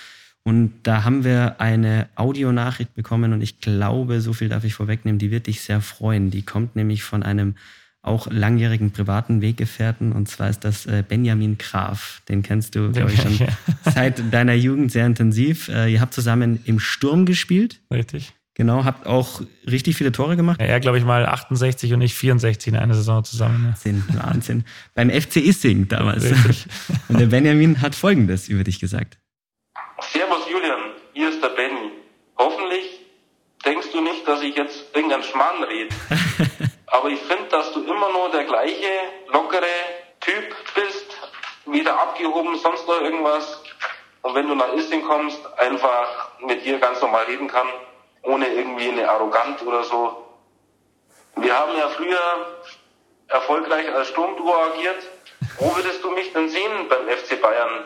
[0.43, 5.19] Und da haben wir eine Audionachricht bekommen und ich glaube, so viel darf ich vorwegnehmen,
[5.19, 6.31] die wird dich sehr freuen.
[6.31, 7.55] Die kommt nämlich von einem
[8.01, 10.11] auch langjährigen privaten Weggefährten.
[10.11, 12.21] Und zwar ist das äh, Benjamin Graf.
[12.29, 13.47] Den kennst du, glaube ich, schon ja.
[13.93, 15.67] seit deiner Jugend sehr intensiv.
[15.69, 17.81] Äh, ihr habt zusammen im Sturm gespielt.
[17.91, 18.33] Richtig.
[18.59, 20.59] Genau, habt auch richtig viele Tore gemacht.
[20.59, 23.67] Ja, er, glaube ich, mal 68 und ich 64 in einer Saison zusammen.
[23.67, 24.27] Wahnsinn, ja.
[24.27, 24.65] Wahnsinn.
[24.95, 26.25] Beim FC Issing damals.
[26.25, 26.65] Richtig.
[27.07, 29.17] Und der Benjamin hat Folgendes über dich gesagt.
[30.01, 31.91] Servus Julian, hier ist der Benny.
[32.37, 32.99] Hoffentlich
[33.65, 35.95] denkst du nicht, dass ich jetzt irgendeinen Schmarrn rede.
[36.91, 38.89] Aber ich finde, dass du immer nur der gleiche,
[39.27, 39.67] lockere
[40.19, 41.17] Typ bist,
[41.65, 43.61] weder abgehoben, sonst noch irgendwas.
[44.21, 47.67] Und wenn du nach Issing kommst, einfach mit dir ganz normal reden kann,
[48.23, 50.25] ohne irgendwie eine Arroganz oder so.
[51.35, 52.19] Wir haben ja früher
[53.27, 55.07] erfolgreich als Sturmduo agiert.
[55.57, 57.85] Wo würdest du mich denn sehen beim FC Bayern,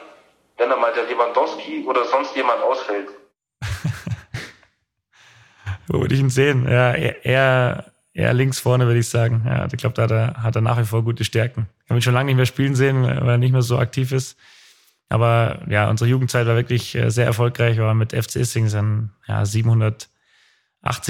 [0.58, 3.10] wenn da mal der Lewandowski oder sonst jemand ausfällt?
[5.88, 6.68] Wo würde ich ihn sehen?
[6.68, 9.44] Ja, er, er eher links vorne, würde ich sagen.
[9.46, 11.68] Ja, ich glaube, da hat er, hat er nach wie vor gute Stärken.
[11.84, 14.12] Ich habe ihn schon lange nicht mehr spielen sehen, weil er nicht mehr so aktiv
[14.12, 14.38] ist.
[15.10, 17.78] Aber ja, unsere Jugendzeit war wirklich äh, sehr erfolgreich.
[17.78, 20.08] Wir waren mit FC Issing dann ja, 780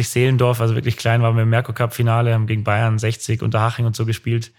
[0.10, 3.62] Seelendorf, also wirklich klein, waren wir im Merkur Cup Finale, haben gegen Bayern 60 unter
[3.62, 4.52] Haching und so gespielt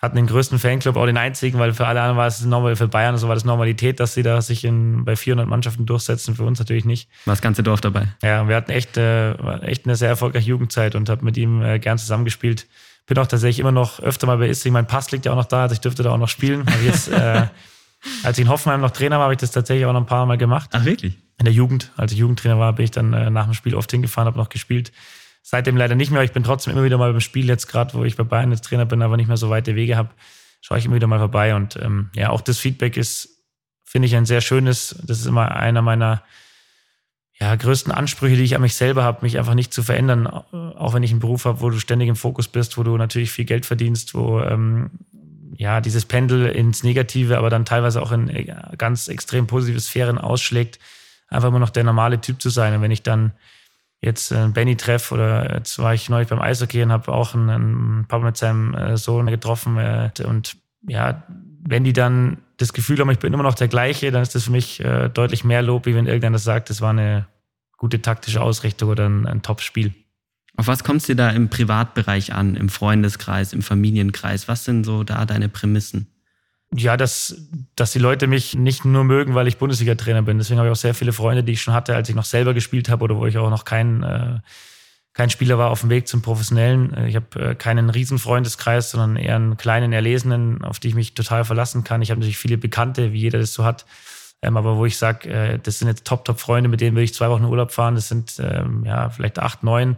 [0.00, 2.86] hatten den größten Fanclub, auch den einzigen, weil für alle anderen war es normal, für
[2.86, 6.44] Bayern so war das Normalität, dass sie da sich in, bei 400 Mannschaften durchsetzen, für
[6.44, 7.08] uns natürlich nicht.
[7.24, 8.06] War das ganze Dorf dabei?
[8.22, 9.32] Ja, wir hatten echt, äh,
[9.62, 12.68] echt eine sehr erfolgreiche Jugendzeit und habe mit ihm äh, gern zusammengespielt.
[13.06, 14.72] Bin auch tatsächlich immer noch öfter mal bei Issing.
[14.72, 16.64] Mein Pass liegt ja auch noch da, also ich dürfte da auch noch spielen.
[16.84, 17.46] Jetzt, äh,
[18.22, 20.26] als ich in Hoffenheim noch Trainer war, habe ich das tatsächlich auch noch ein paar
[20.26, 20.70] Mal gemacht.
[20.74, 21.18] Ach wirklich?
[21.38, 23.90] In der Jugend, als ich Jugendtrainer war, bin ich dann äh, nach dem Spiel oft
[23.90, 24.92] hingefahren, habe noch gespielt
[25.50, 26.22] seitdem leider nicht mehr.
[26.22, 28.66] Ich bin trotzdem immer wieder mal beim Spiel jetzt gerade, wo ich bei Bayern jetzt
[28.66, 30.10] Trainer bin, aber nicht mehr so weite Wege habe,
[30.60, 31.54] schaue ich immer wieder mal vorbei.
[31.54, 33.30] Und ähm, ja, auch das Feedback ist,
[33.82, 35.00] finde ich, ein sehr schönes.
[35.06, 36.22] Das ist immer einer meiner
[37.40, 40.92] ja, größten Ansprüche, die ich an mich selber habe, mich einfach nicht zu verändern, auch
[40.92, 43.46] wenn ich einen Beruf habe, wo du ständig im Fokus bist, wo du natürlich viel
[43.46, 44.90] Geld verdienst, wo ähm,
[45.54, 50.18] ja dieses Pendel ins Negative, aber dann teilweise auch in äh, ganz extrem positive Sphären
[50.18, 50.78] ausschlägt,
[51.28, 52.74] einfach immer noch der normale Typ zu sein.
[52.74, 53.32] Und wenn ich dann
[54.00, 57.50] jetzt äh, Benny treffe oder jetzt war ich neulich beim Eishockey und habe auch einen,
[57.50, 61.24] einen Papa mit seinem äh, Sohn getroffen äh, und ja,
[61.60, 64.44] wenn die dann das Gefühl haben, ich bin immer noch der gleiche, dann ist das
[64.44, 67.26] für mich äh, deutlich mehr Lob, wie wenn irgendeiner sagt, das war eine
[67.76, 69.94] gute taktische Ausrichtung oder ein, ein Top-Spiel.
[70.56, 74.48] Auf was kommt es dir da im Privatbereich an, im Freundeskreis, im Familienkreis?
[74.48, 76.08] Was sind so da deine Prämissen?
[76.74, 77.34] Ja, dass,
[77.76, 80.36] dass die Leute mich nicht nur mögen, weil ich Bundesliga-Trainer bin.
[80.36, 82.52] Deswegen habe ich auch sehr viele Freunde, die ich schon hatte, als ich noch selber
[82.52, 84.40] gespielt habe oder wo ich auch noch kein, äh,
[85.14, 87.06] kein Spieler war auf dem Weg zum Professionellen.
[87.06, 91.14] Ich habe äh, keinen riesen Freundeskreis, sondern eher einen kleinen Erlesenen, auf die ich mich
[91.14, 92.02] total verlassen kann.
[92.02, 93.86] Ich habe natürlich viele Bekannte, wie jeder das so hat.
[94.42, 97.30] Ähm, aber wo ich sage, äh, das sind jetzt Top-Top-Freunde, mit denen will ich zwei
[97.30, 97.94] Wochen Urlaub fahren.
[97.94, 99.96] Das sind ähm, ja vielleicht acht, neun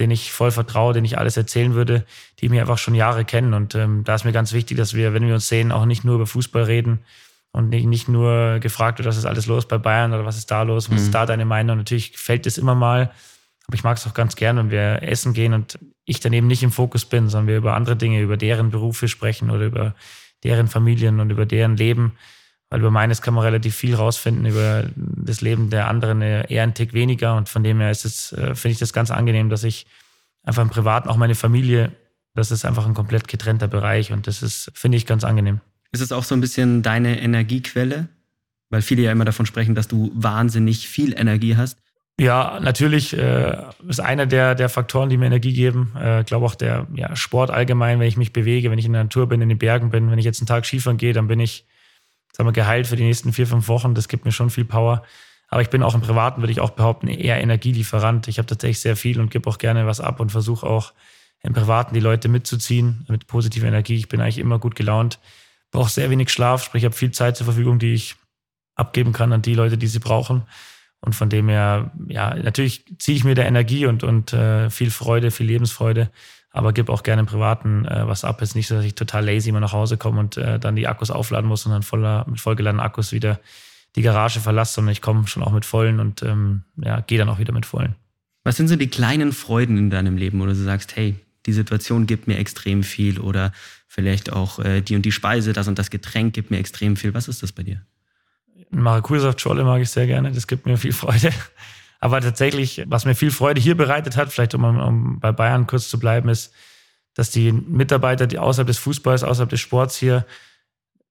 [0.00, 2.04] den ich voll vertraue, den ich alles erzählen würde,
[2.40, 3.54] die mich einfach schon Jahre kennen.
[3.54, 6.04] Und ähm, da ist mir ganz wichtig, dass wir, wenn wir uns sehen, auch nicht
[6.04, 7.00] nur über Fußball reden
[7.52, 10.50] und nicht, nicht nur gefragt wird, was ist alles los bei Bayern oder was ist
[10.50, 11.04] da los, was mhm.
[11.04, 11.78] ist da deine Meinung.
[11.78, 13.12] Natürlich fällt das immer mal,
[13.66, 16.48] aber ich mag es auch ganz gern, wenn wir essen gehen und ich dann eben
[16.48, 19.94] nicht im Fokus bin, sondern wir über andere Dinge, über deren Berufe sprechen oder über
[20.42, 22.12] deren Familien und über deren Leben.
[22.74, 26.74] Weil über meines kann man relativ viel rausfinden, über das Leben der anderen eher einen
[26.74, 27.36] Tick weniger.
[27.36, 29.86] Und von dem her ist es, äh, finde ich das ganz angenehm, dass ich
[30.42, 31.92] einfach im Privaten auch meine Familie,
[32.34, 35.60] das ist einfach ein komplett getrennter Bereich und das ist, finde ich, ganz angenehm.
[35.92, 38.08] Ist es auch so ein bisschen deine Energiequelle?
[38.70, 41.78] Weil viele ja immer davon sprechen, dass du wahnsinnig viel Energie hast.
[42.18, 43.56] Ja, natürlich äh,
[43.86, 45.92] ist einer der, der Faktoren, die mir Energie geben.
[45.94, 48.94] Ich äh, glaube auch der ja, Sport allgemein, wenn ich mich bewege, wenn ich in
[48.94, 51.28] der Natur bin, in den Bergen bin, wenn ich jetzt einen Tag Skifahren gehe, dann
[51.28, 51.66] bin ich
[52.36, 53.94] sagen wir, geheilt für die nächsten vier, fünf Wochen.
[53.94, 55.04] Das gibt mir schon viel Power.
[55.48, 58.26] Aber ich bin auch im Privaten, würde ich auch behaupten, eher Energielieferant.
[58.26, 60.92] Ich habe tatsächlich sehr viel und gebe auch gerne was ab und versuche auch
[61.42, 63.96] im Privaten die Leute mitzuziehen mit positiver Energie.
[63.96, 65.20] Ich bin eigentlich immer gut gelaunt,
[65.70, 68.16] brauche sehr wenig Schlaf, sprich, ich habe viel Zeit zur Verfügung, die ich
[68.74, 70.42] abgeben kann an die Leute, die sie brauchen.
[71.00, 74.90] Und von dem her, ja, natürlich ziehe ich mir da Energie und, und äh, viel
[74.90, 76.10] Freude, viel Lebensfreude
[76.54, 78.40] aber gebe auch gerne im Privaten äh, was ab.
[78.40, 80.86] Jetzt nicht so, dass ich total lazy immer nach Hause komme und äh, dann die
[80.86, 83.40] Akkus aufladen muss und dann voller, mit vollgeladenen Akkus wieder
[83.96, 87.28] die Garage verlasse, sondern ich komme schon auch mit vollen und ähm, ja, gehe dann
[87.28, 87.96] auch wieder mit vollen.
[88.44, 92.06] Was sind so die kleinen Freuden in deinem Leben, wo du sagst, hey, die Situation
[92.06, 93.52] gibt mir extrem viel oder
[93.88, 97.14] vielleicht auch äh, die und die Speise, das und das Getränk gibt mir extrem viel.
[97.14, 97.82] Was ist das bei dir?
[98.70, 101.32] Maracuja-Saft-Scholle mag ich sehr gerne, das gibt mir viel Freude.
[102.04, 105.88] Aber tatsächlich, was mir viel Freude hier bereitet hat, vielleicht um, um bei Bayern kurz
[105.88, 106.52] zu bleiben, ist,
[107.14, 110.26] dass die Mitarbeiter, die außerhalb des Fußballs, außerhalb des Sports hier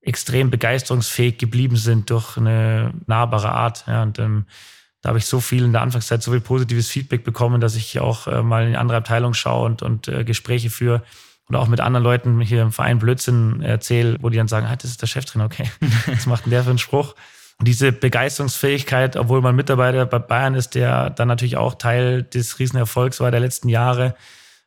[0.01, 3.85] extrem begeisterungsfähig geblieben sind durch eine nahbare Art.
[3.87, 4.45] Ja, und ähm,
[5.01, 7.99] da habe ich so viel in der Anfangszeit, so viel positives Feedback bekommen, dass ich
[7.99, 11.01] auch äh, mal in andere Abteilung schaue und, und äh, Gespräche führe
[11.49, 14.75] oder auch mit anderen Leuten hier im Verein Blödsinn erzähle, wo die dann sagen, ah,
[14.75, 15.71] das ist der Cheftrainer, okay,
[16.05, 17.15] was macht denn der für einen Spruch?
[17.61, 23.19] Diese Begeisterungsfähigkeit, obwohl man Mitarbeiter bei Bayern ist, der dann natürlich auch Teil des Riesenerfolgs
[23.19, 24.15] war der letzten Jahre,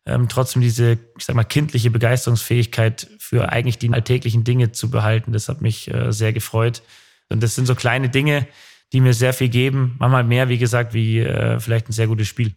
[0.07, 5.33] ähm, trotzdem diese, ich sag mal, kindliche Begeisterungsfähigkeit für eigentlich die alltäglichen Dinge zu behalten,
[5.33, 6.83] das hat mich äh, sehr gefreut.
[7.29, 8.47] Und das sind so kleine Dinge,
[8.93, 9.97] die mir sehr viel geben.
[9.99, 12.55] Manchmal mehr, wie gesagt, wie äh, vielleicht ein sehr gutes Spiel.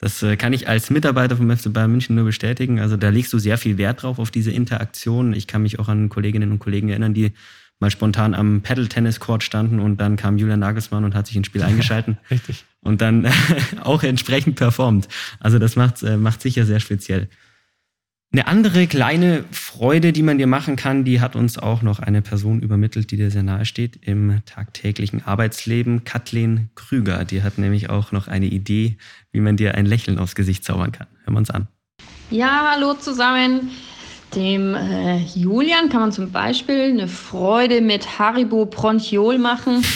[0.00, 2.80] Das äh, kann ich als Mitarbeiter vom FC Bayern München nur bestätigen.
[2.80, 5.32] Also da legst du sehr viel Wert drauf, auf diese Interaktion.
[5.32, 7.32] Ich kann mich auch an Kolleginnen und Kollegen erinnern, die
[7.80, 11.62] mal spontan am Paddle-Tennis-Court standen und dann kam Julian Nagelsmann und hat sich ins Spiel
[11.64, 12.18] eingeschalten.
[12.30, 12.64] Richtig.
[12.80, 13.26] Und dann
[13.84, 15.08] auch entsprechend performt.
[15.40, 17.28] Also das macht, äh, macht sicher sehr speziell.
[18.30, 22.20] Eine andere kleine Freude, die man dir machen kann, die hat uns auch noch eine
[22.20, 26.04] Person übermittelt, die dir sehr nahe steht im tagtäglichen Arbeitsleben.
[26.04, 28.98] Kathleen Krüger, die hat nämlich auch noch eine Idee,
[29.32, 31.06] wie man dir ein Lächeln aufs Gesicht zaubern kann.
[31.24, 31.68] Hören wir uns an.
[32.30, 33.70] Ja, hallo zusammen.
[34.34, 39.82] Dem äh, Julian kann man zum Beispiel eine Freude mit Haribo Bronchiol machen.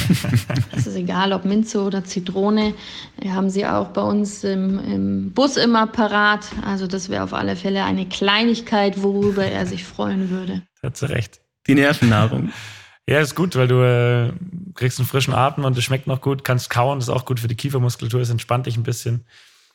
[0.74, 2.74] Es ist egal, ob Minze oder Zitrone.
[3.20, 6.46] Wir haben sie auch bei uns im, im Bus immer parat.
[6.66, 10.62] Also das wäre auf alle Fälle eine Kleinigkeit, worüber er sich freuen würde.
[10.82, 11.40] Hat sie recht.
[11.66, 12.52] Die Nervennahrung.
[13.08, 14.32] Ja, ist gut, weil du äh,
[14.74, 17.40] kriegst einen frischen Atem und es schmeckt noch gut, kannst kauen, das ist auch gut
[17.40, 19.26] für die Kiefermuskulatur, es entspannt dich ein bisschen.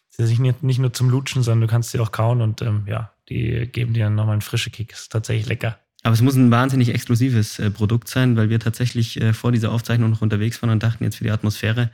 [0.09, 2.85] Es ist nicht, nicht nur zum Lutschen, sondern du kannst sie auch kauen und ähm,
[2.87, 4.93] ja, die geben dir nochmal einen frischen Kick.
[4.93, 5.80] Ist tatsächlich lecker.
[6.03, 9.71] Aber es muss ein wahnsinnig exklusives äh, Produkt sein, weil wir tatsächlich äh, vor dieser
[9.71, 11.91] Aufzeichnung noch unterwegs waren und dachten, jetzt für die Atmosphäre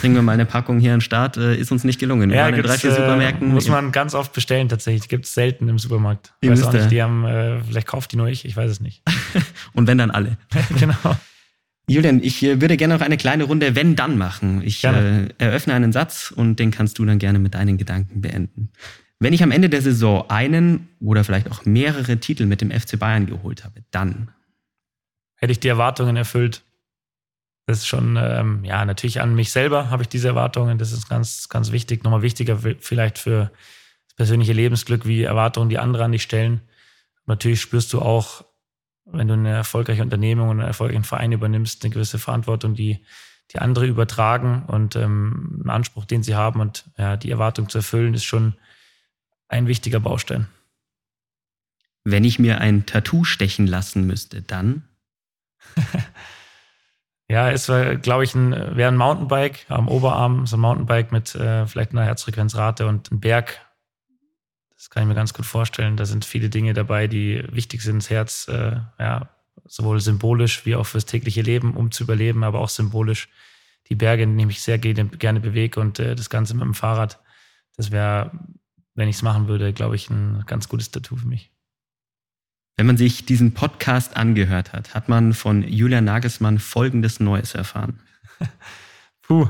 [0.00, 2.30] bringen wir mal eine Packung hier an den Start, äh, ist uns nicht gelungen.
[2.30, 3.48] Ja, in drei, vier äh, Supermärkten.
[3.48, 5.08] Muss man ganz oft bestellen tatsächlich.
[5.08, 6.32] Gibt es selten im Supermarkt.
[6.40, 8.80] Ich weiß auch nicht, die haben, äh, vielleicht kauft die nur ich, ich weiß es
[8.80, 9.02] nicht.
[9.74, 10.38] Und wenn dann alle.
[10.78, 11.16] genau.
[11.86, 14.62] Julian, ich äh, würde gerne noch eine kleine Runde Wenn-Dann machen.
[14.64, 18.70] Ich eröffne einen Satz und den kannst du dann gerne mit deinen Gedanken beenden.
[19.20, 22.98] Wenn ich am Ende der Saison einen oder vielleicht auch mehrere Titel mit dem FC
[22.98, 24.30] Bayern geholt habe, dann
[25.36, 26.62] hätte ich die Erwartungen erfüllt.
[27.66, 30.78] Das ist schon, ähm, ja, natürlich an mich selber habe ich diese Erwartungen.
[30.78, 32.04] Das ist ganz, ganz wichtig.
[32.04, 33.50] Nochmal wichtiger vielleicht für
[34.08, 36.60] das persönliche Lebensglück, wie Erwartungen, die andere an dich stellen.
[37.26, 38.44] Natürlich spürst du auch
[39.06, 43.04] wenn du eine erfolgreiche Unternehmung und einen erfolgreichen Verein übernimmst, eine gewisse Verantwortung, die,
[43.52, 47.78] die andere übertragen und ähm, einen Anspruch, den sie haben und ja, die Erwartung zu
[47.78, 48.54] erfüllen, ist schon
[49.48, 50.46] ein wichtiger Baustein.
[52.04, 54.84] Wenn ich mir ein Tattoo stechen lassen müsste, dann?
[57.28, 61.34] ja, es war, glaube ich, ein, wäre ein Mountainbike am Oberarm, so ein Mountainbike mit
[61.34, 63.60] äh, vielleicht einer Herzfrequenzrate und ein Berg
[64.84, 65.96] das kann ich mir ganz gut vorstellen.
[65.96, 69.30] Da sind viele Dinge dabei, die wichtig sind, das Herz, äh, ja,
[69.64, 73.30] sowohl symbolisch wie auch fürs tägliche Leben, um zu überleben, aber auch symbolisch.
[73.88, 77.18] Die Berge, in denen ich sehr gerne bewege und äh, das Ganze mit dem Fahrrad.
[77.78, 78.32] Das wäre,
[78.94, 81.50] wenn ich es machen würde, glaube ich, ein ganz gutes Tattoo für mich.
[82.76, 88.00] Wenn man sich diesen Podcast angehört hat, hat man von Julian Nagelsmann Folgendes Neues erfahren.
[89.22, 89.48] Puh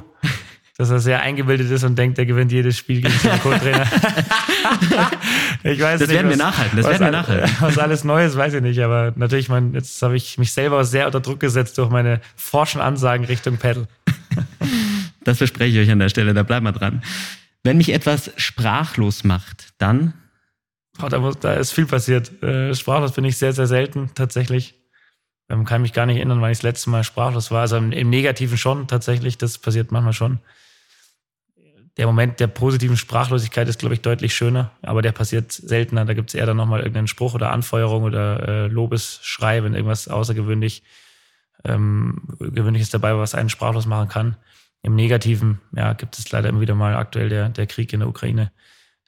[0.77, 3.87] dass er sehr eingebildet ist und denkt, er gewinnt jedes Spiel gegen seinen Co-Trainer.
[5.63, 6.77] ich weiß das nicht, werden was, wir nachhalten.
[6.77, 7.51] Das werden wir nachhalten.
[7.61, 11.07] Was alles Neues weiß ich nicht, aber natürlich, mein, jetzt habe ich mich selber sehr
[11.07, 13.87] unter Druck gesetzt durch meine forschen Ansagen Richtung Pedal.
[15.25, 17.05] das verspreche ich euch an der Stelle, da bleiben wir dran.
[17.65, 20.15] Wenn mich etwas sprachlos macht, dann?
[21.03, 22.41] Oh, da, muss, da ist viel passiert.
[22.43, 24.75] Äh, sprachlos bin ich sehr, sehr selten tatsächlich.
[25.49, 27.63] Ähm, kann mich gar nicht erinnern, wann ich das letzte Mal sprachlos war.
[27.63, 30.39] Also im, im Negativen schon tatsächlich, das passiert manchmal schon
[31.97, 36.05] der Moment der positiven Sprachlosigkeit ist, glaube ich, deutlich schöner, aber der passiert seltener.
[36.05, 40.09] Da gibt es eher dann nochmal irgendeinen Spruch oder Anfeuerung oder äh, Lobesschrei, wenn irgendwas
[40.09, 40.83] außergewöhnlich
[41.65, 44.37] ähm, Gewöhnliches dabei was einen sprachlos machen kann.
[44.85, 48.09] Im Negativen, ja, gibt es leider immer wieder mal aktuell der, der Krieg in der
[48.09, 48.53] Ukraine.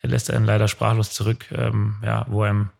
[0.02, 2.70] Der lässt einen leider sprachlos zurück, ähm, ja, wo einem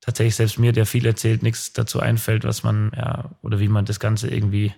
[0.00, 3.86] tatsächlich selbst mir, der viel erzählt, nichts dazu einfällt, was man, ja, oder wie man
[3.86, 4.72] das Ganze irgendwie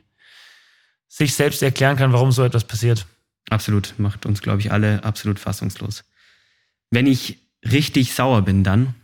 [1.06, 3.06] sich selbst erklären kann, warum so etwas passiert.
[3.50, 6.04] Absolut, macht uns, glaube ich, alle absolut fassungslos.
[6.90, 8.94] Wenn ich richtig sauer bin, dann?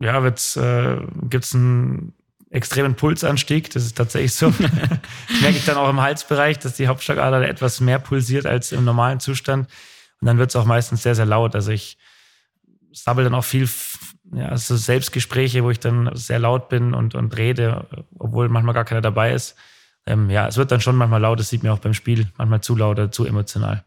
[0.00, 2.14] Ja, äh, gibt es einen
[2.52, 3.70] extremen Pulsanstieg.
[3.70, 4.50] Das ist tatsächlich so.
[5.28, 8.84] das merke ich dann auch im Halsbereich, dass die Hauptschlagader etwas mehr pulsiert als im
[8.84, 9.68] normalen Zustand.
[10.20, 11.54] Und dann wird es auch meistens sehr, sehr laut.
[11.54, 11.98] Also ich
[12.92, 13.68] sabbel dann auch viel,
[14.34, 17.86] ja, also Selbstgespräche, wo ich dann sehr laut bin und, und rede,
[18.18, 19.56] obwohl manchmal gar keiner dabei ist
[20.06, 22.60] ähm, ja, es wird dann schon manchmal laut, das sieht man auch beim Spiel, manchmal
[22.60, 23.84] zu laut oder zu emotional.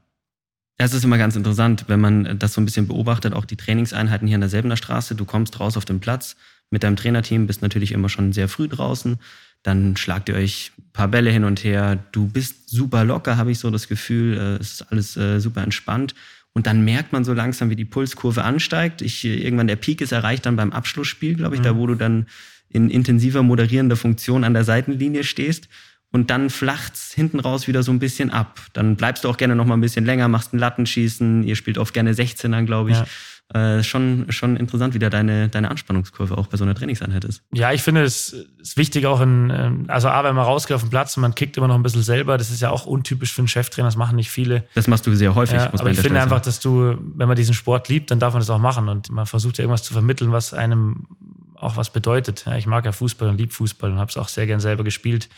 [0.79, 3.55] Ja, es ist immer ganz interessant, wenn man das so ein bisschen beobachtet, auch die
[3.55, 5.15] Trainingseinheiten hier an der Selbener Straße.
[5.15, 6.35] Du kommst raus auf den Platz
[6.75, 9.17] mit deinem Trainerteam, bist natürlich immer schon sehr früh draußen.
[9.63, 11.97] Dann schlagt ihr euch ein paar Bälle hin und her.
[12.11, 14.37] Du bist super locker, habe ich so das Gefühl.
[14.37, 16.15] Äh, es ist alles äh, super entspannt.
[16.51, 19.01] Und dann merkt man so langsam, wie die Pulskurve ansteigt.
[19.01, 21.63] Ich, äh, irgendwann der Peak ist erreicht dann beim Abschlussspiel, glaube ich, mhm.
[21.63, 22.25] da wo du dann
[22.67, 25.69] in intensiver moderierender Funktion an der Seitenlinie stehst
[26.11, 28.61] und dann flacht's hinten raus wieder so ein bisschen ab.
[28.73, 31.43] Dann bleibst du auch gerne noch mal ein bisschen länger, machst ein Lattenschießen.
[31.43, 32.97] Ihr spielt oft gerne 16ern, glaube ich.
[32.97, 33.05] Ja.
[33.53, 37.43] Äh, schon, schon interessant, wie da deine, deine Anspannungskurve auch bei so einer Trainingseinheit ist.
[37.53, 40.81] Ja, ich finde, es ist wichtig auch in, ähm, also A, wenn man rausgeht auf
[40.81, 43.31] den Platz und man kickt immer noch ein bisschen selber, das ist ja auch untypisch
[43.31, 44.63] für einen Cheftrainer, das machen nicht viele.
[44.73, 47.27] Das machst du sehr häufig, ja, muss man Aber ich finde einfach, dass du, wenn
[47.27, 49.83] man diesen Sport liebt, dann darf man das auch machen und man versucht ja irgendwas
[49.83, 51.05] zu vermitteln, was einem
[51.53, 52.45] auch was bedeutet.
[52.47, 54.83] Ja, ich mag ja Fußball und lieb Fußball und habe es auch sehr gern selber
[54.83, 55.29] gespielt.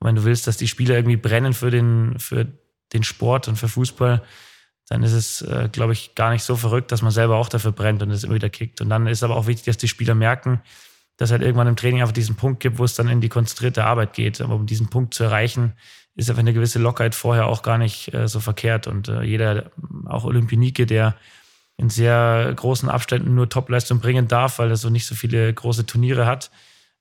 [0.00, 2.46] Und wenn du willst, dass die Spieler irgendwie brennen für den, für
[2.92, 4.22] den Sport und für Fußball,
[4.88, 7.72] dann ist es, äh, glaube ich, gar nicht so verrückt, dass man selber auch dafür
[7.72, 8.80] brennt und es immer wieder kickt.
[8.80, 10.60] Und dann ist aber auch wichtig, dass die Spieler merken,
[11.18, 13.84] dass halt irgendwann im Training einfach diesen Punkt gibt, wo es dann in die konzentrierte
[13.84, 14.40] Arbeit geht.
[14.40, 15.74] Aber um diesen Punkt zu erreichen,
[16.14, 18.86] ist einfach eine gewisse Lockerheit vorher auch gar nicht äh, so verkehrt.
[18.86, 19.70] Und äh, jeder,
[20.06, 21.16] auch Olympionike, der
[21.76, 25.86] in sehr großen Abständen nur Topleistung bringen darf, weil er so nicht so viele große
[25.86, 26.50] Turniere hat,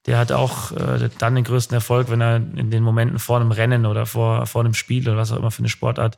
[0.06, 3.52] der hat auch äh, dann den größten Erfolg, wenn er in den Momenten vor einem
[3.52, 6.18] Rennen oder vor, vor einem Spiel oder was auch immer für eine Sportart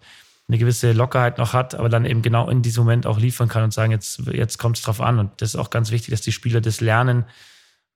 [0.50, 3.64] eine gewisse Lockerheit noch hat, aber dann eben genau in diesem Moment auch liefern kann
[3.64, 5.20] und sagen, jetzt, jetzt kommt es drauf an.
[5.20, 7.26] Und das ist auch ganz wichtig, dass die Spieler das lernen,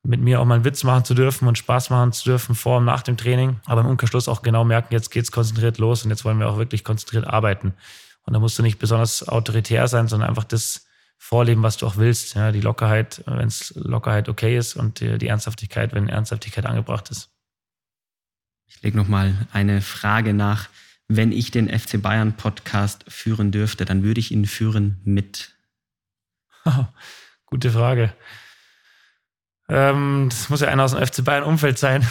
[0.03, 2.77] mit mir auch mal einen Witz machen zu dürfen und Spaß machen zu dürfen vor
[2.77, 6.11] und nach dem Training, aber im Umkehrschluss auch genau merken, jetzt geht's konzentriert los und
[6.11, 7.73] jetzt wollen wir auch wirklich konzentriert arbeiten.
[8.25, 10.85] Und da musst du nicht besonders autoritär sein, sondern einfach das
[11.17, 12.35] vorleben, was du auch willst.
[12.35, 17.09] Ja, die Lockerheit, wenn es Lockerheit okay ist und die, die Ernsthaftigkeit, wenn Ernsthaftigkeit angebracht
[17.09, 17.29] ist.
[18.67, 20.69] Ich lege noch mal eine Frage nach.
[21.07, 25.53] Wenn ich den FC Bayern Podcast führen dürfte, dann würde ich ihn führen mit.
[27.45, 28.13] Gute Frage.
[29.69, 32.07] Ähm, das muss ja einer aus dem FC Bayern Umfeld sein.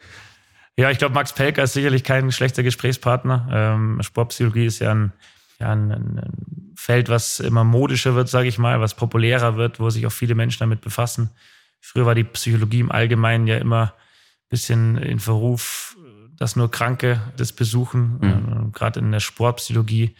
[0.76, 3.48] ja, ich glaube, Max Pelker ist sicherlich kein schlechter Gesprächspartner.
[3.52, 5.12] Ähm, Sportpsychologie ist ja ein,
[5.58, 9.90] ja ein, ein Feld, was immer modischer wird, sage ich mal, was populärer wird, wo
[9.90, 11.30] sich auch viele Menschen damit befassen.
[11.80, 15.96] Früher war die Psychologie im Allgemeinen ja immer ein bisschen in Verruf,
[16.38, 18.18] dass nur Kranke das besuchen.
[18.20, 18.68] Mhm.
[18.68, 20.14] Äh, Gerade in der Sportpsychologie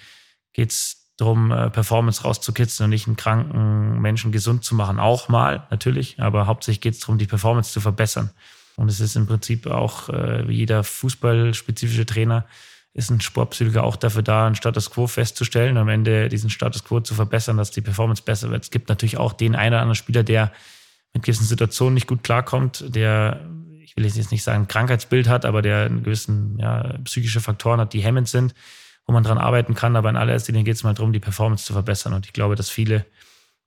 [0.53, 5.01] geht es darum, äh, Performance rauszukitzeln und nicht einen kranken Menschen gesund zu machen.
[5.01, 8.31] Auch mal, natürlich, aber hauptsächlich geht es darum, die Performance zu verbessern.
[8.77, 12.45] Und es ist im Prinzip auch, äh, wie jeder fußballspezifische Trainer,
[12.93, 17.01] ist ein Sportpsychologe auch dafür da, einen Status quo festzustellen, am Ende diesen Status quo
[17.01, 18.65] zu verbessern, dass die Performance besser wird.
[18.65, 20.51] Es gibt natürlich auch den einen oder anderen Spieler, der
[21.13, 23.47] mit gewissen Situationen nicht gut klarkommt, der,
[23.97, 27.81] ich will jetzt nicht sagen, ein Krankheitsbild hat, aber der einen gewissen ja, psychische Faktoren
[27.81, 28.55] hat, die hemmend sind,
[29.07, 29.97] wo man dran arbeiten kann.
[29.97, 32.13] Aber in allererster Linie geht es mal darum, die Performance zu verbessern.
[32.13, 33.07] Und ich glaube, dass viele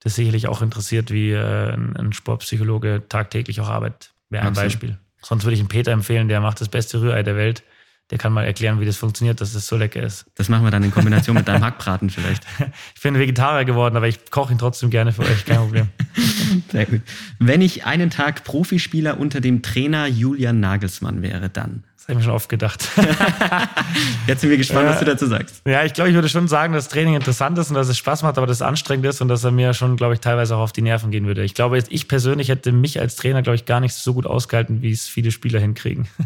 [0.01, 4.13] das sicherlich auch interessiert, wie äh, ein Sportpsychologe tagtäglich auch arbeitet.
[4.29, 4.71] Wäre ein Absolut.
[4.71, 4.99] Beispiel.
[5.21, 7.63] Sonst würde ich einen Peter empfehlen, der macht das beste Rührei der Welt
[8.11, 10.25] der kann mal erklären, wie das funktioniert, dass das so lecker ist.
[10.35, 12.43] Das machen wir dann in Kombination mit deinem Hackbraten vielleicht.
[12.95, 15.87] Ich bin Vegetarier geworden, aber ich koche ihn trotzdem gerne für euch, kein Problem.
[16.71, 17.01] Sehr gut.
[17.39, 21.83] Wenn ich einen Tag Profispieler unter dem Trainer Julian Nagelsmann wäre, dann?
[22.09, 22.89] Habe ich mir schon oft gedacht.
[24.27, 25.61] Jetzt sind wir gespannt, was du dazu sagst.
[25.67, 28.23] Ja, ich glaube, ich würde schon sagen, dass Training interessant ist und dass es Spaß
[28.23, 30.61] macht, aber dass es anstrengend ist und dass er mir schon, glaube ich, teilweise auch
[30.61, 31.43] auf die Nerven gehen würde.
[31.43, 34.25] Ich glaube, jetzt ich persönlich hätte mich als Trainer, glaube ich, gar nicht so gut
[34.25, 36.07] ausgehalten, wie es viele Spieler hinkriegen.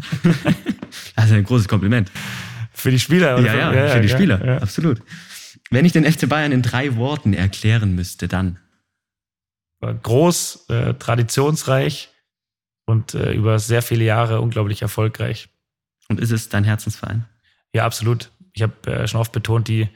[1.16, 2.08] Also ein großes Kompliment.
[2.72, 3.46] Für die Spieler, oder?
[3.46, 4.58] Ja, ja, ja für die Spieler, ja.
[4.58, 5.02] absolut.
[5.70, 8.60] Wenn ich den FC Bayern in drei Worten erklären müsste, dann?
[9.80, 12.10] Groß, äh, traditionsreich
[12.86, 15.48] und äh, über sehr viele Jahre unglaublich erfolgreich.
[16.08, 17.24] Und ist es dein Herzensverein?
[17.72, 18.30] Ja, absolut.
[18.52, 19.88] Ich habe äh, schon oft betont, die,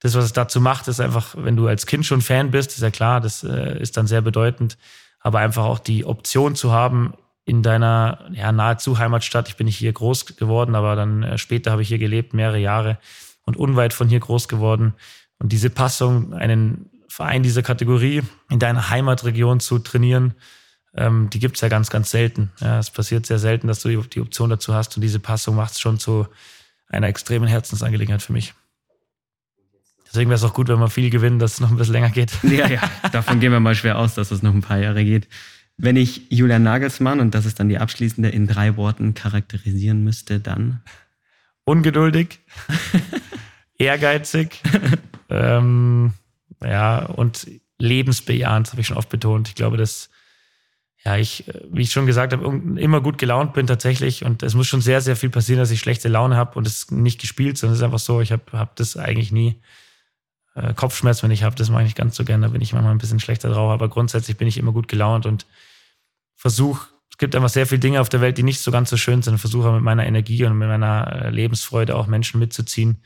[0.00, 2.82] das, was es dazu macht, ist einfach, wenn du als Kind schon Fan bist, ist
[2.82, 4.78] ja klar, das äh, ist dann sehr bedeutend.
[5.20, 7.14] Aber einfach auch die Option zu haben,
[7.48, 9.48] in deiner ja, nahezu Heimatstadt.
[9.48, 12.58] Ich bin nicht hier groß geworden, aber dann äh, später habe ich hier gelebt, mehrere
[12.58, 12.98] Jahre
[13.44, 14.92] und unweit von hier groß geworden.
[15.38, 20.34] Und diese Passung, einen Verein dieser Kategorie in deiner Heimatregion zu trainieren,
[20.94, 22.50] ähm, die gibt es ja ganz, ganz selten.
[22.60, 24.96] Ja, es passiert sehr selten, dass du die, die Option dazu hast.
[24.96, 26.26] Und diese Passung macht es schon zu
[26.88, 28.54] einer extremen Herzensangelegenheit für mich.
[30.06, 32.10] Deswegen wäre es auch gut, wenn wir viel gewinnen, dass es noch ein bisschen länger
[32.10, 32.32] geht.
[32.42, 35.28] Ja, ja, davon gehen wir mal schwer aus, dass es noch ein paar Jahre geht.
[35.76, 40.40] Wenn ich Julian Nagelsmann, und das ist dann die abschließende, in drei Worten charakterisieren müsste,
[40.40, 40.82] dann?
[41.64, 42.40] Ungeduldig,
[43.78, 44.60] ehrgeizig,
[45.28, 46.14] ähm,
[46.62, 47.46] ja, und
[47.78, 49.48] lebensbejahend, habe ich schon oft betont.
[49.48, 50.08] Ich glaube, dass,
[51.04, 52.44] ja, ich, wie ich schon gesagt habe,
[52.76, 54.24] immer gut gelaunt bin tatsächlich.
[54.24, 56.90] Und es muss schon sehr, sehr viel passieren, dass ich schlechte Laune habe und es
[56.90, 59.60] nicht gespielt, sondern es ist einfach so, ich habe hab das eigentlich nie.
[60.54, 62.72] Äh, Kopfschmerz, wenn ich habe, das mache ich nicht ganz so gerne, da bin ich
[62.72, 65.46] manchmal ein bisschen schlechter drauf, aber grundsätzlich bin ich immer gut gelaunt und
[66.34, 68.96] versuche, es gibt einfach sehr viele Dinge auf der Welt, die nicht so ganz so
[68.96, 72.98] schön sind, versuche mit meiner Energie und mit meiner äh, Lebensfreude auch Menschen mitzuziehen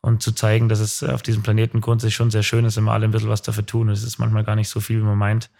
[0.00, 2.92] und zu zeigen, dass es auf diesem Planeten grundsätzlich schon sehr schön ist, wenn wir
[2.92, 3.88] alle ein bisschen was dafür tun.
[3.88, 5.50] Und es ist manchmal gar nicht so viel, wie man meint.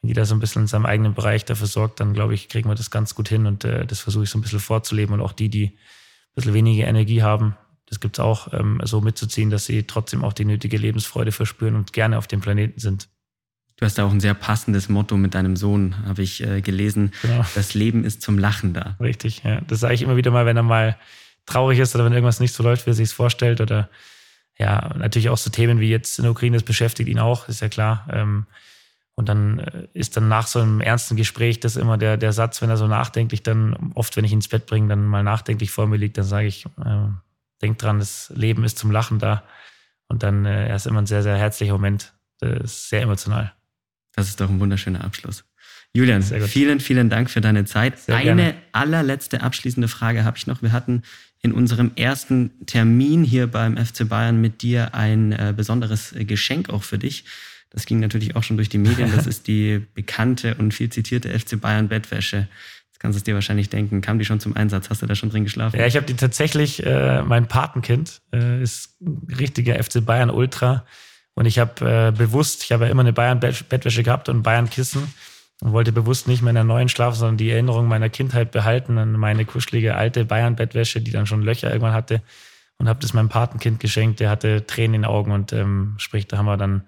[0.00, 2.68] Wenn jeder so ein bisschen in seinem eigenen Bereich dafür sorgt, dann glaube ich, kriegen
[2.68, 5.20] wir das ganz gut hin und äh, das versuche ich so ein bisschen vorzuleben und
[5.20, 7.56] auch die, die ein bisschen weniger Energie haben,
[7.88, 11.74] das gibt es auch, ähm, so mitzuziehen, dass sie trotzdem auch die nötige Lebensfreude verspüren
[11.74, 13.08] und gerne auf dem Planeten sind.
[13.76, 17.12] Du hast da auch ein sehr passendes Motto mit deinem Sohn, habe ich äh, gelesen.
[17.22, 17.44] Genau.
[17.54, 18.96] Das Leben ist zum Lachen da.
[19.00, 19.60] Richtig, ja.
[19.62, 20.98] Das sage ich immer wieder mal, wenn er mal
[21.46, 23.60] traurig ist oder wenn irgendwas nicht so läuft, wie er sich es vorstellt.
[23.60, 23.88] Oder
[24.58, 27.60] ja, natürlich auch so Themen wie jetzt in der Ukraine, das beschäftigt ihn auch, ist
[27.60, 28.06] ja klar.
[28.10, 28.46] Ähm,
[29.18, 32.62] und dann äh, ist dann nach so einem ernsten Gespräch das immer der, der Satz,
[32.62, 35.72] wenn er so nachdenklich dann, oft wenn ich ihn ins Bett bringe, dann mal nachdenklich
[35.72, 37.08] vor mir liegt, dann sage ich, äh,
[37.60, 39.42] denk dran, das Leben ist zum Lachen da.
[40.06, 42.12] Und dann äh, er ist immer ein sehr, sehr herzlicher Moment.
[42.38, 43.52] Das ist sehr emotional.
[44.14, 45.44] Das ist doch ein wunderschöner Abschluss.
[45.92, 47.98] Julian, vielen, vielen Dank für deine Zeit.
[47.98, 48.54] Sehr Eine gerne.
[48.70, 50.62] allerletzte abschließende Frage habe ich noch.
[50.62, 51.02] Wir hatten
[51.42, 56.70] in unserem ersten Termin hier beim FC Bayern mit dir ein äh, besonderes äh, Geschenk
[56.70, 57.24] auch für dich.
[57.70, 59.12] Das ging natürlich auch schon durch die Medien.
[59.14, 62.48] Das ist die bekannte und viel zitierte FC Bayern Bettwäsche.
[62.90, 64.00] Das kannst du dir wahrscheinlich denken.
[64.00, 64.90] Kam die schon zum Einsatz?
[64.90, 65.78] Hast du da schon drin geschlafen?
[65.78, 70.84] Ja, ich habe die tatsächlich, äh, mein Patenkind äh, ist ein richtiger FC Bayern Ultra.
[71.34, 75.14] Und ich habe äh, bewusst, ich habe ja immer eine Bayern-Bettwäsche gehabt und Bayern-Kissen
[75.60, 78.98] und wollte bewusst nicht mehr in der neuen schlafen, sondern die Erinnerung meiner Kindheit behalten
[78.98, 82.22] an meine kuschelige alte Bayern-Bettwäsche, die dann schon Löcher irgendwann hatte.
[82.78, 84.18] Und habe das meinem Patenkind geschenkt.
[84.18, 86.82] Der hatte Tränen in den Augen und ähm, sprich, da haben wir dann,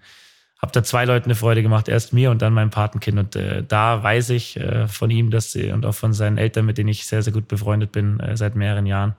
[0.61, 1.89] hab da zwei Leuten eine Freude gemacht.
[1.89, 3.19] Erst mir und dann meinem Patenkind.
[3.19, 6.67] Und äh, da weiß ich äh, von ihm, dass sie und auch von seinen Eltern,
[6.67, 9.15] mit denen ich sehr, sehr gut befreundet bin, äh, seit mehreren Jahren,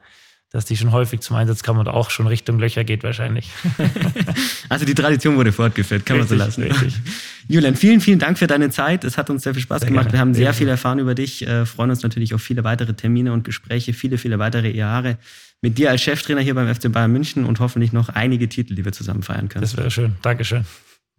[0.52, 3.50] dass die schon häufig zum Einsatz kam und auch schon Richtung Löcher geht wahrscheinlich.
[4.70, 6.72] also die Tradition wurde fortgeführt, kann richtig, man so lassen.
[6.72, 7.02] Richtig.
[7.48, 9.04] Julian, vielen, vielen Dank für deine Zeit.
[9.04, 10.06] Es hat uns sehr viel Spaß sehr gemacht.
[10.06, 10.14] Gerne.
[10.14, 13.34] Wir haben sehr viel erfahren über dich, äh, freuen uns natürlich auf viele weitere Termine
[13.34, 15.18] und Gespräche, viele, viele weitere Jahre
[15.62, 18.86] mit dir als Cheftrainer hier beim FC Bayern München und hoffentlich noch einige Titel, die
[18.86, 19.62] wir zusammen feiern können.
[19.62, 20.16] Das wäre schön.
[20.22, 20.66] Dankeschön.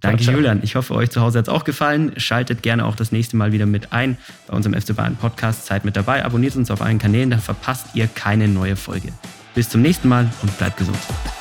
[0.03, 0.61] Danke, ciao, Julian.
[0.63, 2.13] Ich hoffe, euch zu Hause hat es auch gefallen.
[2.17, 5.67] Schaltet gerne auch das nächste Mal wieder mit ein bei unserem FC Bayern Podcast.
[5.67, 9.13] Seid mit dabei, abonniert uns auf allen Kanälen, dann verpasst ihr keine neue Folge.
[9.55, 10.99] Bis zum nächsten Mal und bleibt gesund.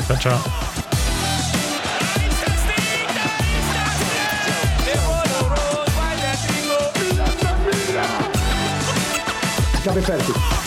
[0.07, 0.39] Ciao, ciao.
[9.83, 10.60] Chiave fertig.